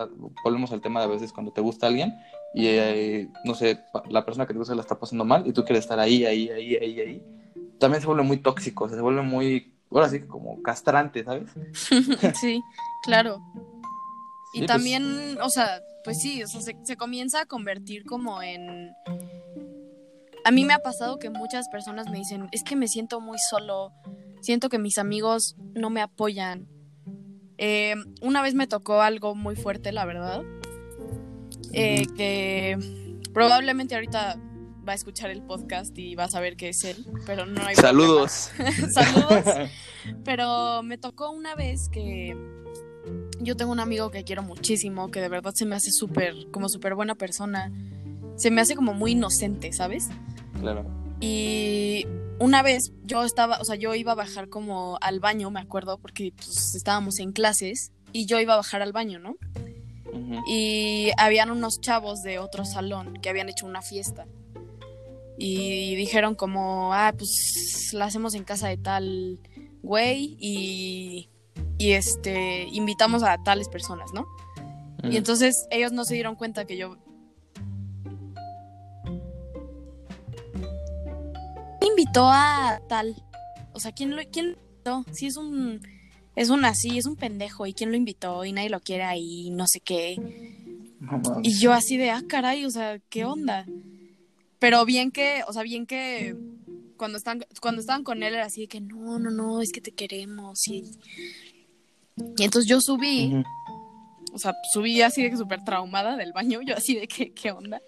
[0.43, 2.13] volvemos al tema de a veces cuando te gusta alguien
[2.53, 5.63] y eh, no sé, la persona que te gusta la está pasando mal y tú
[5.63, 7.23] quieres estar ahí, ahí, ahí, ahí, ahí.
[7.79, 11.49] También se vuelve muy tóxico, o sea, se vuelve muy, ahora sí como castrante, ¿sabes?
[12.39, 12.61] sí,
[13.03, 13.41] claro.
[14.53, 18.41] Y pues- también, o sea, pues sí, o sea, se, se comienza a convertir como
[18.41, 18.91] en...
[20.47, 23.37] A mí me ha pasado que muchas personas me dicen, es que me siento muy
[23.37, 23.91] solo,
[24.39, 26.69] siento que mis amigos no me apoyan.
[27.57, 30.43] Eh, una vez me tocó algo muy fuerte, la verdad,
[31.73, 32.77] eh, que
[33.33, 34.39] probablemente ahorita
[34.87, 37.75] va a escuchar el podcast y va a saber que es él, pero no hay
[37.75, 38.51] Saludos.
[38.89, 39.69] Saludos.
[40.23, 42.37] Pero me tocó una vez que
[43.41, 46.69] yo tengo un amigo que quiero muchísimo, que de verdad se me hace súper, como
[46.69, 47.69] súper buena persona.
[48.37, 50.07] Se me hace como muy inocente, ¿sabes?
[50.59, 50.85] Claro.
[51.19, 52.05] Y
[52.39, 55.97] una vez yo estaba, o sea, yo iba a bajar como al baño, me acuerdo,
[55.97, 59.35] porque pues estábamos en clases y yo iba a bajar al baño, ¿no?
[60.47, 64.25] Y habían unos chavos de otro salón que habían hecho una fiesta.
[65.37, 69.39] Y dijeron como, ah, pues la hacemos en casa de tal
[69.83, 71.29] güey y,
[71.77, 74.27] y este, invitamos a tales personas, ¿no?
[75.03, 76.97] Y entonces ellos no se dieron cuenta que yo...
[81.97, 83.15] invitó a tal?
[83.73, 85.05] O sea, ¿quién lo, quién lo invitó?
[85.11, 85.81] Sí, es un...
[86.35, 87.65] Es un así, es un pendejo.
[87.65, 88.45] ¿Y quién lo invitó?
[88.45, 90.17] Y nadie lo quiere ahí, no sé qué.
[90.99, 91.39] No.
[91.41, 93.65] Y yo así de, ah, caray, o sea, ¿qué onda?
[94.59, 96.35] Pero bien que, o sea, bien que
[96.95, 99.81] cuando están, cuando estaban con él era así de que no, no, no, es que
[99.81, 100.67] te queremos.
[100.67, 100.83] Y,
[102.37, 103.43] y entonces yo subí,
[104.31, 107.51] o sea, subí así de que súper traumada del baño, yo así de que, ¿qué
[107.51, 107.81] onda?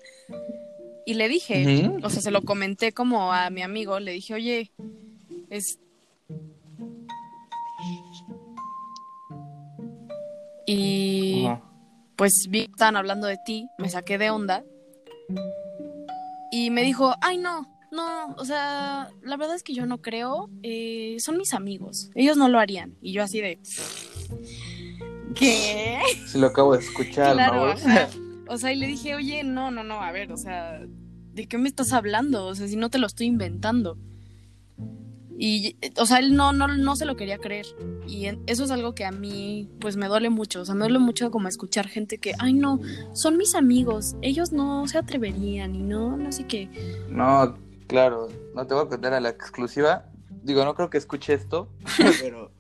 [1.06, 4.72] Y le dije, o sea, se lo comenté como a mi amigo, le dije, oye,
[5.50, 5.80] es...
[10.66, 11.48] Y
[12.16, 14.64] pues vi que estaban hablando de ti, me saqué de onda.
[16.52, 20.50] Y me dijo, ay no, no, o sea, la verdad es que yo no creo,
[20.62, 22.96] eh, son mis amigos, ellos no lo harían.
[23.02, 23.60] Y yo así de...
[25.36, 26.00] ¿Qué?
[26.28, 28.29] Sí lo acabo de escuchar, Claro, ¿no?
[28.50, 30.80] O sea, y le dije, oye, no, no, no, a ver, o sea,
[31.34, 32.46] ¿de qué me estás hablando?
[32.48, 33.98] O sea, si no te lo estoy inventando.
[35.42, 37.66] Y, o sea, él no, no, no se lo quería creer.
[38.06, 40.62] Y eso es algo que a mí, pues, me duele mucho.
[40.62, 42.80] O sea, me duele mucho como escuchar gente que, ay, no,
[43.14, 46.70] son mis amigos, ellos no se atreverían y no, no sé qué.
[47.10, 47.56] No,
[47.88, 50.06] claro, no te voy a contar a la exclusiva.
[50.44, 51.70] Digo, no creo que escuche esto,
[52.22, 52.52] pero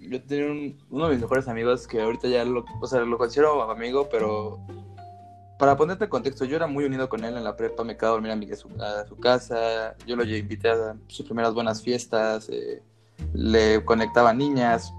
[0.00, 3.16] yo tenía un- uno de mis mejores amigos que ahorita ya lo, o sea, lo
[3.16, 4.58] considero amigo, pero
[5.58, 8.12] para ponerte en contexto, yo era muy unido con él en la prepa, me quedaba
[8.12, 11.52] a dormir a, mi- a su, a su casa, yo lo invité a sus primeras
[11.54, 12.82] buenas fiestas, eh,
[13.34, 14.92] le conectaba niñas,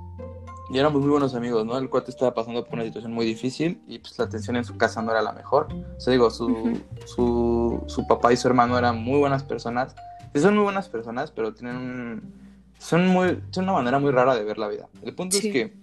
[0.72, 1.78] y éramos muy buenos amigos, ¿no?
[1.80, 4.78] El cuate estaba pasando por una situación muy difícil y pues la atención en su
[4.78, 5.68] casa no era la mejor.
[5.98, 9.96] O sea, digo, su, su, su papá y su hermano eran muy buenas personas.
[10.32, 12.34] Sí, son muy buenas personas, pero tienen un,
[12.78, 14.88] son muy, tienen una manera muy rara de ver la vida.
[15.02, 15.48] El punto Sí.
[15.48, 15.74] es que,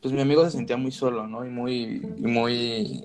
[0.00, 1.44] pues mi amigo se sentía muy solo, ¿no?
[1.44, 3.04] Y muy, y muy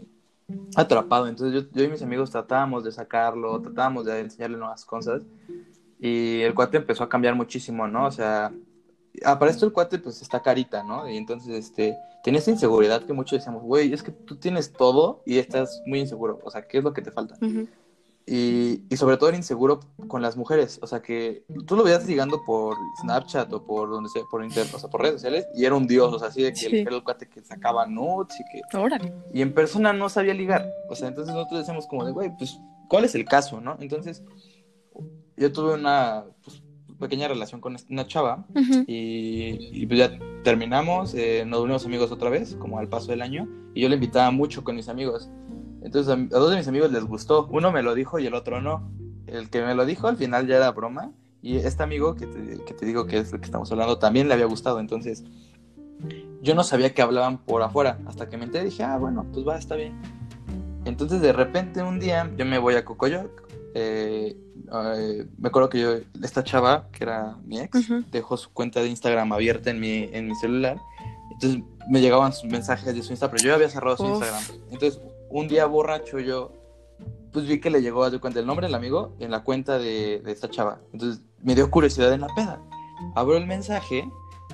[0.76, 1.28] atrapado.
[1.28, 5.24] Entonces yo, yo y mis amigos tratábamos de sacarlo, tratábamos de enseñarle nuevas cosas.
[6.00, 8.06] Y el cuate empezó a cambiar muchísimo, ¿no?
[8.06, 8.54] O sea,
[9.26, 11.10] ah, para esto el cuate pues está carita, ¿no?
[11.10, 15.24] Y entonces este, tenía esa inseguridad que muchos decíamos, güey, es que tú tienes todo
[15.26, 16.40] y estás muy inseguro.
[16.44, 17.36] O sea, ¿qué es lo que te falta?
[18.30, 20.80] Y, y sobre todo era inseguro con las mujeres.
[20.82, 24.74] O sea, que tú lo veías ligando por Snapchat o por donde sea, por internet,
[24.76, 26.78] o sea, por redes sociales, y era un dios, o sea, así de que Sí.
[26.80, 29.13] era el cuate que sacaba nudes y que Órale.
[29.34, 30.70] y en persona no sabía ligar.
[30.90, 32.60] O sea, entonces nosotros decíamos como de, güey, pues,
[32.90, 33.78] ¿cuál es el caso, no?
[33.80, 34.22] Entonces,
[35.38, 36.62] yo tuve una pues,
[37.00, 38.46] pequeña relación con una chava
[38.88, 43.22] y, y pues ya terminamos, eh, nos unimos amigos otra vez, como al paso del
[43.22, 45.30] año, y yo le invitaba mucho con mis amigos.
[45.82, 47.48] Entonces, a, a dos de mis amigos les gustó.
[47.52, 48.92] Uno me lo dijo y el otro no.
[49.28, 51.12] El que me lo dijo al final ya era broma.
[51.42, 54.28] Y este amigo que te, que te digo que es el que estamos hablando también
[54.28, 54.80] le había gustado.
[54.80, 55.24] Entonces,
[56.42, 58.00] yo no sabía que hablaban por afuera.
[58.06, 59.94] Hasta que me enteré dije, ah, bueno, pues va, está bien.
[60.86, 63.30] Entonces, de repente, un día, yo me voy a Cocoyoc.
[63.74, 64.36] eh,
[64.96, 68.90] eh, me acuerdo que yo, esta chava, que era mi ex, dejó su cuenta de
[68.90, 70.78] Instagram abierta en mi, en mi celular.
[71.32, 74.06] Entonces me llegaban sus mensajes de su Insta, pero yo ya había cerrado su.
[74.06, 74.44] Instagram.
[74.72, 76.52] Entonces, un día borracho yo,
[77.32, 80.22] pues vi que le llegó a cuenta el nombre del amigo en la cuenta de,
[80.24, 80.80] de esta chava.
[80.94, 82.62] Entonces me dio curiosidad en la peda.
[83.16, 84.10] Abro el mensaje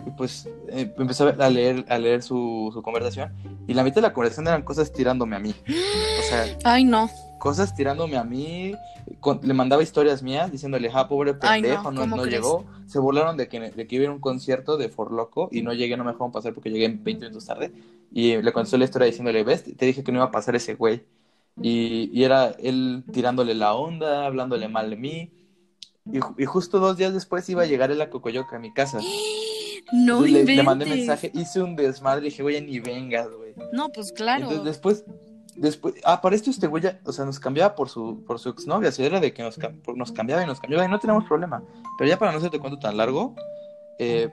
[0.05, 3.33] Y pues eh, empezó a leer, a leer su, su conversación.
[3.67, 5.55] Y la mitad de la conversación eran cosas tirándome a mí.
[5.67, 7.09] O sea, Ay, no.
[7.43, 8.73] Cosas tirándome a mí.
[9.19, 12.65] con- le mandaba historias mías diciéndole, ah, pobre Ay, no, pendejo, no, ¿cómo no llegó.
[12.87, 15.73] Se burlaron de que, de que iba a un concierto de For Loco y no
[15.73, 17.73] llegué, no me dejaron pasar porque llegué 20 minutos tarde.
[18.13, 20.75] Y le contó la historia diciéndole, ves, te dije que no iba a pasar ese
[20.75, 21.03] güey.
[21.61, 25.31] Y, y era él tirándole la onda, hablándole mal de mí.
[26.09, 28.99] Y, y justo dos días después iba a llegar él a Cocoyoca, a mi casa.
[29.91, 30.55] No le, inventes.
[30.55, 33.53] le mandé mensaje, hice un desmadre y dije, güey, ni vengas, güey.
[33.73, 34.43] No, pues claro.
[34.43, 35.03] Entonces después,
[35.55, 38.49] después, ah, para esto este güey ya, o sea, nos cambiaba por su, por su
[38.49, 39.57] exnovia, así era de que nos,
[39.95, 41.63] nos cambiaba y nos cambiaba y no teníamos problema.
[41.97, 43.35] Pero ya para no hacerte cuento tan largo,
[43.99, 44.29] eh,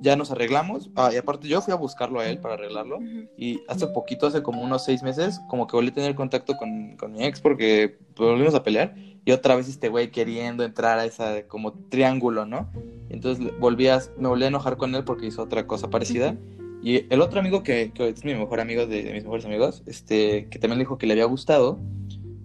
[0.00, 0.90] ya nos arreglamos.
[0.96, 2.98] Ah, y aparte yo fui a buscarlo a él para arreglarlo.
[3.36, 6.96] Y hace poquito, hace como unos seis meses, como que volví a tener contacto con,
[6.96, 8.94] con mi ex porque volvimos a pelear.
[9.24, 12.70] Y otra vez este güey queriendo entrar a esa como triángulo, ¿no?
[13.10, 16.36] Entonces volví a, me volví a enojar con él porque hizo otra cosa parecida.
[16.82, 19.82] Y el otro amigo que, que es mi mejor amigo de, de mis mejores amigos,
[19.86, 21.78] este, que también le dijo que le había gustado,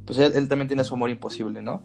[0.05, 1.83] pues él, él también tiene su amor imposible, ¿no?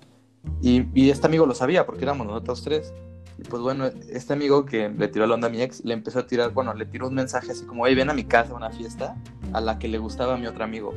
[0.62, 2.92] Y, y este amigo lo sabía porque éramos nosotros tres.
[3.38, 6.18] Y pues bueno, este amigo que le tiró la onda a mi ex, le empezó
[6.18, 8.56] a tirar, bueno, le tiró un mensaje así como, hey, ven a mi casa a
[8.56, 9.16] una fiesta
[9.52, 10.92] a la que le gustaba a mi otro amigo.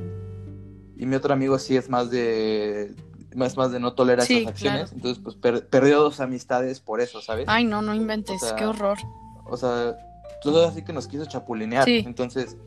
[0.98, 2.94] Y mi otro amigo sí es más de,
[3.36, 4.82] más, más de no tolerar Sí, esas acciones.
[4.90, 4.96] claro.
[4.96, 7.46] Entonces, pues per- perdió dos amistades por eso, ¿sabes?
[7.48, 8.42] Ay, no, no inventes.
[8.42, 8.98] O sea, Qué horror.
[9.46, 9.96] O sea,
[10.44, 11.86] todo así que nos quiso chapulinear.
[11.86, 12.04] Sí.
[12.06, 12.58] Entonces,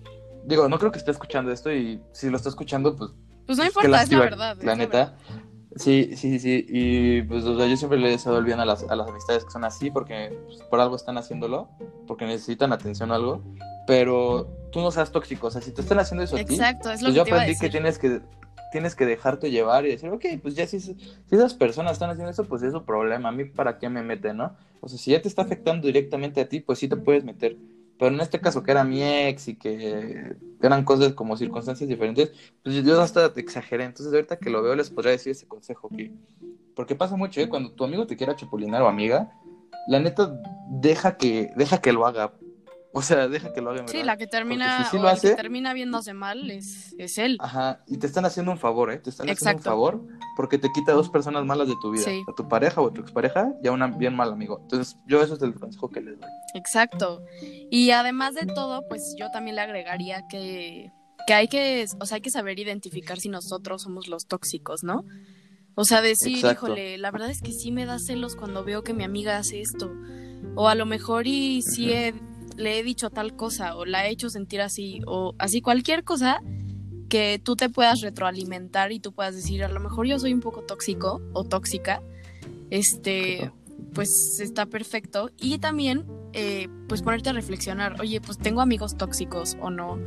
[0.45, 3.11] digo, no creo que esté escuchando esto y si lo está escuchando, pues
[3.47, 4.57] Pues no qué importa, es la verdad.
[4.63, 5.17] La neta.
[5.77, 6.67] Sí, sí, sí, sí.
[6.69, 9.45] Y pues o sea, yo siempre le deseo el bien a las, a las amistades
[9.45, 11.69] que son así porque pues, por algo están haciéndolo,
[12.07, 13.43] porque necesitan atención o algo.
[13.87, 15.49] Pero tú no seas tóxico.
[15.49, 17.25] O sea, si te están haciendo eso a ti, Exacto, es lo pues que yo
[17.25, 18.23] te iba a aprendí que tienes que
[18.73, 20.97] tienes que dejarte llevar y decir, ok, pues ya si, si
[21.31, 23.29] esas personas están haciendo eso, pues es su problema.
[23.29, 24.57] A mí, ¿para qué me meten, no?
[24.81, 27.57] O sea, si ya te está afectando directamente a ti, pues sí te puedes meter.
[27.99, 32.33] Pero en este caso, que era mi ex y que eran cosas como circunstancias diferentes,
[32.63, 33.85] pues yo hasta te exageré.
[33.85, 36.13] Entonces, ahorita que lo veo, les podría decir ese consejo que.
[36.75, 37.49] Porque pasa mucho, ¿eh?
[37.49, 39.33] Cuando tu amigo te quiera chapulinar o amiga,
[39.89, 42.35] la neta, deja que, deja que lo haga.
[42.99, 43.81] O sea, deja que lo haga.
[43.83, 47.37] en Sí, la que termina, si sí lo que termina viéndose mal es, es él.
[47.41, 48.97] Ajá, y te están haciendo un favor, ¿eh?
[48.97, 50.03] Te están haciendo un favor
[50.35, 52.05] porque te quita dos personas malas de tu vida.
[52.05, 52.23] Sí.
[52.27, 54.61] A tu pareja o a tu expareja y a un bien mal amigo.
[54.63, 56.31] Entonces, yo eso es el consejo que les doy.
[56.55, 57.23] Exacto.
[57.71, 60.91] Y además de todo, pues yo también le agregaría que,
[61.27, 65.05] que hay que, o sea, hay que saber identificar si nosotros somos los tóxicos, ¿no?
[65.75, 66.69] O sea, decir, Exacto.
[66.69, 69.61] híjole, la verdad es que sí me da celos cuando veo que mi amiga hace
[69.61, 69.93] esto.
[70.55, 72.15] O a lo mejor y sí he-
[72.57, 76.41] le he dicho tal cosa, o la he hecho sentir así, o así cualquier cosa
[77.09, 80.41] que tú te puedas retroalimentar y tú puedas decir, a lo mejor yo soy un
[80.41, 82.03] poco tóxico o tóxica.
[82.71, 83.53] Este,
[83.95, 85.31] pues está perfecto.
[85.39, 89.99] Y también, eh, pues ponerte a reflexionar, oye, pues tengo amigos tóxicos o no.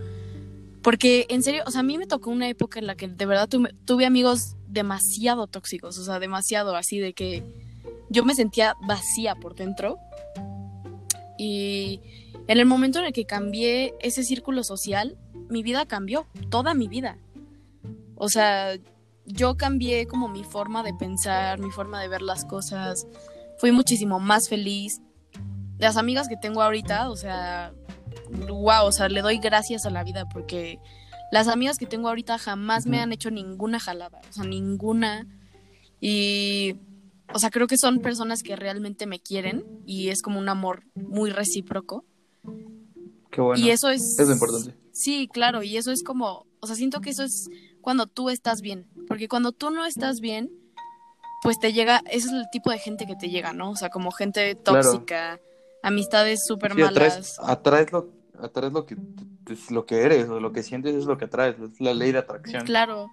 [0.81, 3.25] Porque en serio, o sea, a mí me tocó una época en la que de
[3.25, 7.43] verdad tuve, tuve amigos demasiado tóxicos, o sea, demasiado así de que
[8.09, 9.97] yo me sentía vacía por dentro.
[11.38, 12.01] Y
[12.49, 16.88] en el momento en el que cambié ese círculo social, mi vida cambió, toda mi
[16.88, 17.19] vida.
[18.15, 18.75] O sea,
[19.27, 23.05] yo cambié como mi forma de pensar, mi forma de ver las cosas.
[23.59, 24.99] Fui muchísimo más feliz.
[25.77, 27.71] Las amigas que tengo ahorita, o sea,
[28.47, 30.79] wow, o sea, le doy gracias a la vida porque
[31.31, 35.27] las amigas que tengo ahorita jamás me han hecho ninguna jalada, o sea, ninguna.
[36.01, 36.77] Y,
[37.31, 40.85] o sea, creo que son personas que realmente me quieren y es como un amor
[40.95, 42.05] muy recíproco.
[43.32, 43.63] Qué bueno.
[43.63, 44.17] y eso es...
[44.19, 44.75] Es lo importante.
[44.91, 47.49] Sí, claro, y eso es como, o sea, siento que eso es
[47.82, 50.52] cuando tú estás bien, porque cuando tú no estás bien,
[51.41, 53.71] pues te llega, ese es el tipo de gente que te llega, ¿no?
[53.71, 54.82] O sea, como gente Claro.
[54.91, 55.39] tóxica,
[55.84, 56.91] amistades súper Sí, malas.
[56.91, 58.10] atraes, atraes, lo,
[58.41, 58.97] atraes lo, que,
[59.49, 61.56] es lo que eres o lo que sientes es lo que atraes.
[61.60, 62.65] Es la ley de atracción.
[62.65, 63.08] Claro.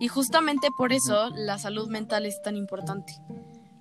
[0.00, 3.14] Y justamente por eso la salud mental es tan importante,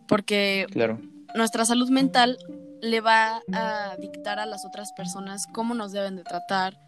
[0.08, 1.00] porque Claro.
[1.36, 2.38] nuestra salud mental
[2.82, 6.80] le va a dictar a las otras personas cómo nos deben de tratar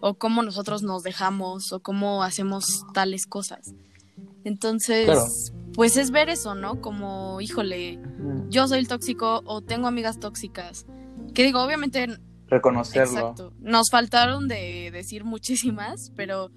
[0.00, 3.74] o cómo nosotros nos dejamos o cómo hacemos tales cosas.
[4.44, 5.24] Entonces, Claro.
[5.74, 6.80] pues es ver eso, ¿no?
[6.80, 7.98] Como, híjole,
[8.48, 10.86] yo soy el tóxico o tengo amigas tóxicas.
[11.34, 12.06] Que digo, obviamente,
[12.48, 13.18] Reconocerlo.
[13.18, 16.50] exacto, nos faltaron de decir muchísimas, pero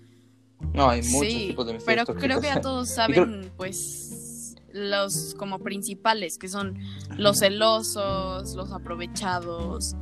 [0.74, 2.24] No, hay muchos sí, tipos de pero tóxicas.
[2.24, 4.13] creo que ya todos creo- saben, pues,
[4.74, 6.78] los como principales, que son
[7.18, 9.96] los celosos, los aprovechados,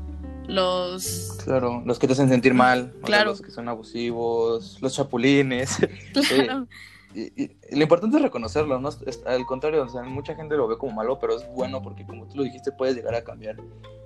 [0.47, 1.37] los...
[1.43, 3.31] Claro, los que te hacen sentir mal, Claro.
[3.31, 5.77] los que son abusivos, los chapulines.
[6.13, 6.67] Claro.
[7.13, 8.89] y, y lo importante es reconocerlo, ¿no?
[8.89, 12.05] Es- al contrario, o sea, mucha gente lo ve como malo, pero es bueno porque
[12.05, 13.57] como tú lo dijiste, puedes llegar a cambiar.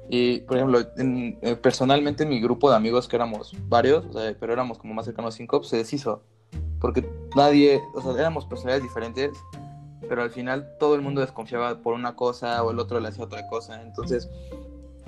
[0.10, 4.14] Y, por ejemplo, en- eh, personalmente en mi grupo de amigos, que éramos varios, o
[4.14, 6.22] sea, pero éramos como más cercanos a cinco, pues se deshizo.
[6.80, 9.32] Porque nadie, o sea, éramos personalidades diferentes,
[10.08, 13.24] pero al final todo el mundo desconfiaba por una cosa o el otro le hacía
[13.26, 13.82] otra cosa.
[13.82, 14.30] Entonces,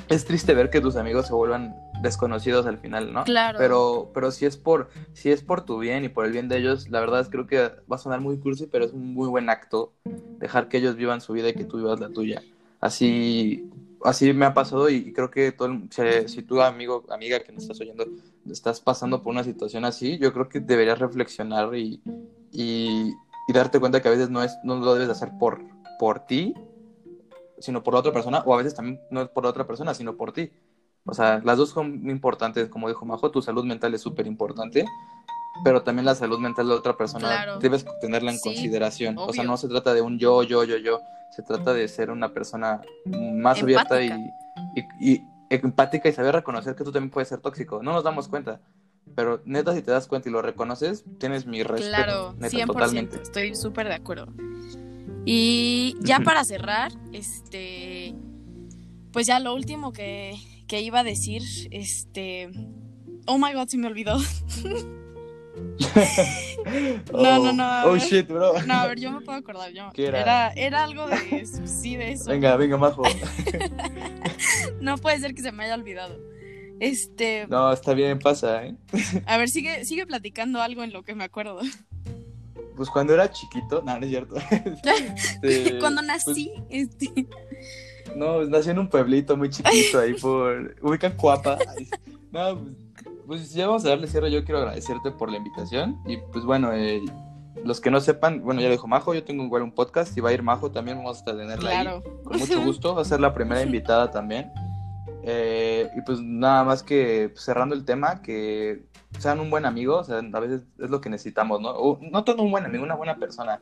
[0.09, 3.23] es triste ver que tus amigos se vuelvan desconocidos al final, ¿no?
[3.25, 3.57] Claro.
[3.59, 6.57] Pero, pero si es por, si es por tu bien y por el bien de
[6.57, 7.57] ellos, la verdad es creo que
[7.91, 9.93] va a sonar muy cursi, pero es un muy buen acto
[10.39, 12.41] dejar que ellos vivan su vida y que tú vivas la tuya.
[12.79, 13.69] Así,
[14.03, 17.51] así me ha pasado y creo que todo el- si, si tú amigo, amiga que
[17.51, 18.05] nos estás oyendo,
[18.49, 22.01] estás pasando por una situación así, yo creo que deberías reflexionar y,
[22.51, 23.11] y,
[23.47, 25.59] y darte cuenta que a veces no es, no lo debes de hacer por,
[25.99, 26.53] por ti,
[27.59, 29.93] sino por la otra persona, o a veces también no es por la otra persona,
[29.93, 30.51] sino por ti.
[31.05, 34.27] O sea, las dos son muy importantes, como dijo Majo, tu salud mental es súper
[34.27, 34.85] importante,
[35.63, 37.59] pero también la salud mental de la otra persona Claro.
[37.59, 39.17] debes tenerla en Sí, consideración.
[39.17, 40.99] O sea, no se trata de un yo, yo, yo, yo,
[41.31, 44.11] se trata de ser una persona más abierta y,
[44.75, 47.81] y, y empática y saber reconocer que tú también puedes ser tóxico.
[47.81, 48.59] No nos damos cuenta,
[49.17, 51.89] pero neta, si te das cuenta y lo reconoces, tienes mi respeto.
[51.89, 53.19] Claro, neta, 100%, totalmente.
[53.23, 54.27] estoy súper de acuerdo.
[55.25, 58.13] Y ya para cerrar, este,
[59.11, 60.35] pues ya lo último que,
[60.67, 61.41] que iba a decir,
[61.71, 62.51] este,
[63.25, 64.17] oh my god, se me olvidó.
[67.11, 68.01] No, no, no, a Oh, ver.
[68.01, 68.61] shit, bro.
[68.67, 69.89] No, a ver, yo me puedo acordar, yo.
[69.93, 70.21] ¿Qué era?
[70.21, 70.49] era?
[70.53, 72.29] Era algo de, sí, de eso.
[72.29, 73.01] Venga, venga, Majo.
[74.81, 76.19] No puede ser que se me haya olvidado.
[76.79, 78.75] Este, No, está bien, pasa, ¿eh?
[79.25, 81.59] a ver, sigue, sigue platicando algo en lo que me acuerdo.
[82.75, 84.35] Pues cuando era chiquito, no, no es cierto.
[85.41, 87.27] Este, Cuando pues, nací, este,
[88.15, 90.75] no, pues, nací en un pueblito muy chiquito ahí por.
[90.81, 91.57] Ubican Cuapa.
[92.31, 92.75] No, pues,
[93.25, 94.31] pues ya vamos a darle cierre.
[94.31, 95.99] Yo quiero agradecerte por la invitación.
[96.05, 97.01] Y pues bueno, eh,
[97.63, 100.21] los que no sepan, bueno, ya lo dijo Majo, yo tengo igual un podcast y
[100.21, 100.97] va a ir Majo también.
[100.97, 101.59] Vamos a tenerla ahí.
[101.59, 102.03] claro.
[102.23, 102.93] Con mucho gusto.
[102.93, 104.51] Va a ser la primera invitada también.
[105.29, 108.85] Eh, y pues nada más que pues, cerrando el tema, que
[109.19, 111.71] sean un buen amigo, o sea, a veces es lo que necesitamos, ¿no?
[111.71, 113.59] O, no todo un buen amigo, una buena persona,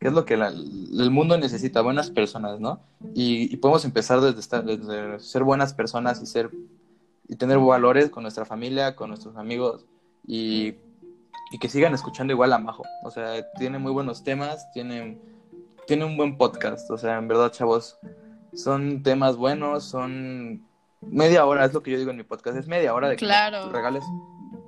[0.00, 2.80] que es lo que la- el mundo necesita, buenas personas, ¿no?
[3.14, 6.50] Y, y podemos empezar desde, estar- desde ser buenas personas y ser
[7.28, 9.84] y tener valores con nuestra familia, con nuestros amigos
[10.26, 10.74] y,
[11.50, 12.84] y que sigan escuchando igual a Majo.
[13.04, 15.18] O sea, tiene muy buenos temas, tiene,
[15.86, 17.98] tiene un buen podcast, o sea, en verdad, chavos,
[18.54, 20.62] son temas buenos, son
[21.10, 23.24] media hora, es lo que yo digo en mi podcast, es media hora de que
[23.26, 23.66] Claro.
[23.66, 24.04] me regales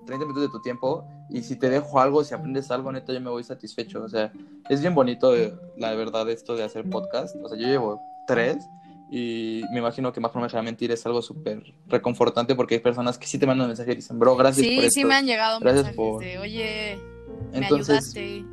[0.07, 3.21] 30 minutos de tu tiempo y si te dejo algo, si aprendes algo, neta, yo
[3.21, 4.03] me voy satisfecho.
[4.03, 4.33] O sea,
[4.69, 7.35] es bien bonito, eh, la verdad, esto de hacer podcast.
[7.43, 8.59] O sea, yo llevo tres
[9.11, 12.81] y me imagino que más no me dejará mentir, es algo súper reconfortante porque hay
[12.81, 14.91] personas que sí te mandan mensaje y dicen, bro, gracias por Sí, esto.
[15.01, 16.99] sí me han llegado Gracias mensajes por- de, oye,
[17.53, 18.45] me Entonces, ayudaste.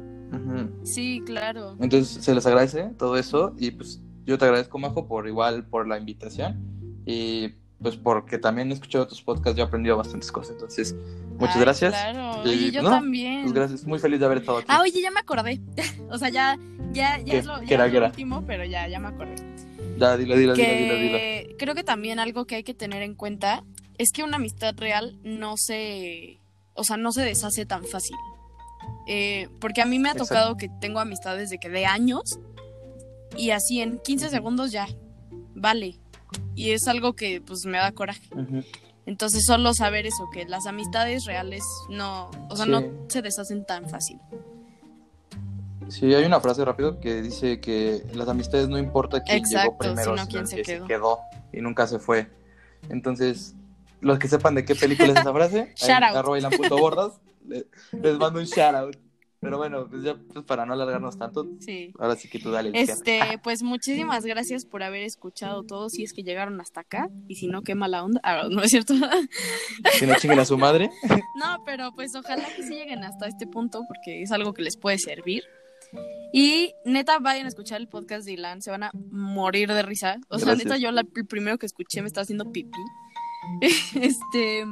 [0.83, 1.75] Sí, claro.
[1.81, 5.87] Entonces se les agradece todo eso y pues yo te agradezco, Majo, por igual por
[5.87, 6.57] la invitación
[7.05, 7.49] y
[7.81, 10.53] pues porque también he escuchado tus podcasts, yo he aprendido bastantes cosas.
[10.53, 10.95] Entonces,
[11.37, 11.91] muchas Ay, gracias.
[11.93, 12.41] Claro.
[12.45, 13.41] Y, Oye, yo no, también.
[13.41, 14.67] Pues gracias, muy feliz de haber estado aquí.
[14.69, 15.59] Ah, oye, ya me acordé.
[16.09, 16.57] o sea, ya,
[16.91, 17.37] ya, ya ¿Qué?
[17.39, 19.35] es lo, ya ¿Qué era, es lo último, pero ya, ya me acordé.
[19.97, 21.17] Ya, dilo, dilo, dilo, dilo, dilo.
[21.17, 23.63] que creo que también algo que hay que tener en cuenta
[23.97, 26.39] es que una amistad real no se,
[26.73, 28.15] o sea, no se deshace tan fácil.
[29.07, 30.33] Eh, porque a mí me ha Exacto.
[30.33, 32.39] tocado que tengo amistades de que de años
[33.37, 34.87] y así en 15 segundos ya,
[35.55, 36.00] vale.
[36.55, 38.29] Y es algo que pues me da coraje.
[39.05, 42.71] Entonces solo saber eso, que las amistades reales no, o sea, Sí.
[42.71, 44.19] no se deshacen tan fácil.
[45.89, 50.15] Sí, hay una frase rápido que dice que las amistades no importa quién llegó primero,
[50.17, 50.85] sino quién se que quedó.
[50.85, 51.19] se quedó
[51.51, 52.29] y nunca se fue.
[52.89, 53.55] Entonces,
[53.99, 56.15] los que sepan de qué película es esa frase, ahí, out.
[56.15, 57.13] arroba ilan.bordas,
[57.47, 58.95] le- les mando un shout out.
[59.41, 61.91] Pero bueno, pues ya pues para no alargarnos tanto, Sí.
[61.97, 62.69] ahora sí que tú dale.
[62.79, 67.35] Este, pues muchísimas gracias por haber escuchado todo, si es que llegaron hasta acá, y
[67.35, 68.21] si no, qué mala onda.
[68.23, 68.93] Ah, no es cierto.
[69.93, 70.91] Si no chinguen a su madre.
[71.35, 74.77] no, pero pues ojalá que sí lleguen hasta este punto, porque es algo que les
[74.77, 75.43] puede servir.
[76.31, 80.17] Y neta, vayan a escuchar el podcast de Ilan, se van a morir de risa.
[80.29, 80.65] O sea, Gracias.
[80.65, 82.77] neta, yo la- el primero que escuché me estaba haciendo pipí.
[83.95, 84.65] este,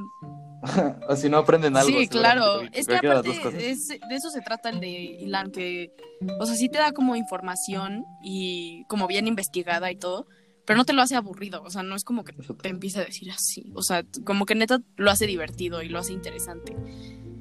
[1.07, 1.89] o si no aprenden algo.
[1.99, 2.61] sí, claro.
[2.71, 3.29] Es que aparte,
[3.71, 5.93] es- de eso se trata el de Ilan, que,
[6.39, 10.27] o sea, sí te da como información y como bien investigada y todo,
[10.65, 13.05] pero no te lo hace aburrido, o sea, no es como que te empieza a
[13.05, 16.75] decir así, o sea, como que neta lo hace divertido y lo hace interesante.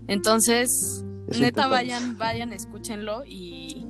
[0.06, 1.68] Entonces, Es neta, importante.
[1.70, 3.84] vayan, vayan, escúchenlo y,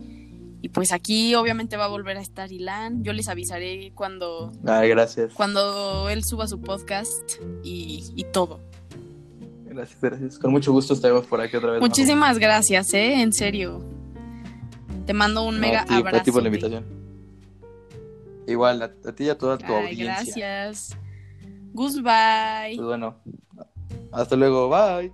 [0.61, 4.89] y pues aquí obviamente va a volver a estar Ilan, yo les avisaré cuando, Ay,
[4.89, 5.33] gracias.
[5.35, 8.61] cuando él suba su podcast y, y todo
[9.79, 10.39] gracias, gracias.
[10.39, 11.81] Con mucho gusto estaremos por aquí otra vez.
[11.81, 13.22] Muchísimas gracias, ¿eh?
[13.22, 13.83] En serio.
[15.07, 16.16] Te mando un mega a ti, abrazo.
[16.18, 16.85] A ti por la invitación.
[18.47, 20.14] Igual, a, ti y a toda tu Ay, audiencia.
[20.14, 20.97] Gracias.
[21.72, 22.76] Goodbye.
[22.76, 23.16] Pues bueno,
[24.12, 24.68] hasta luego.
[24.68, 25.12] Bye.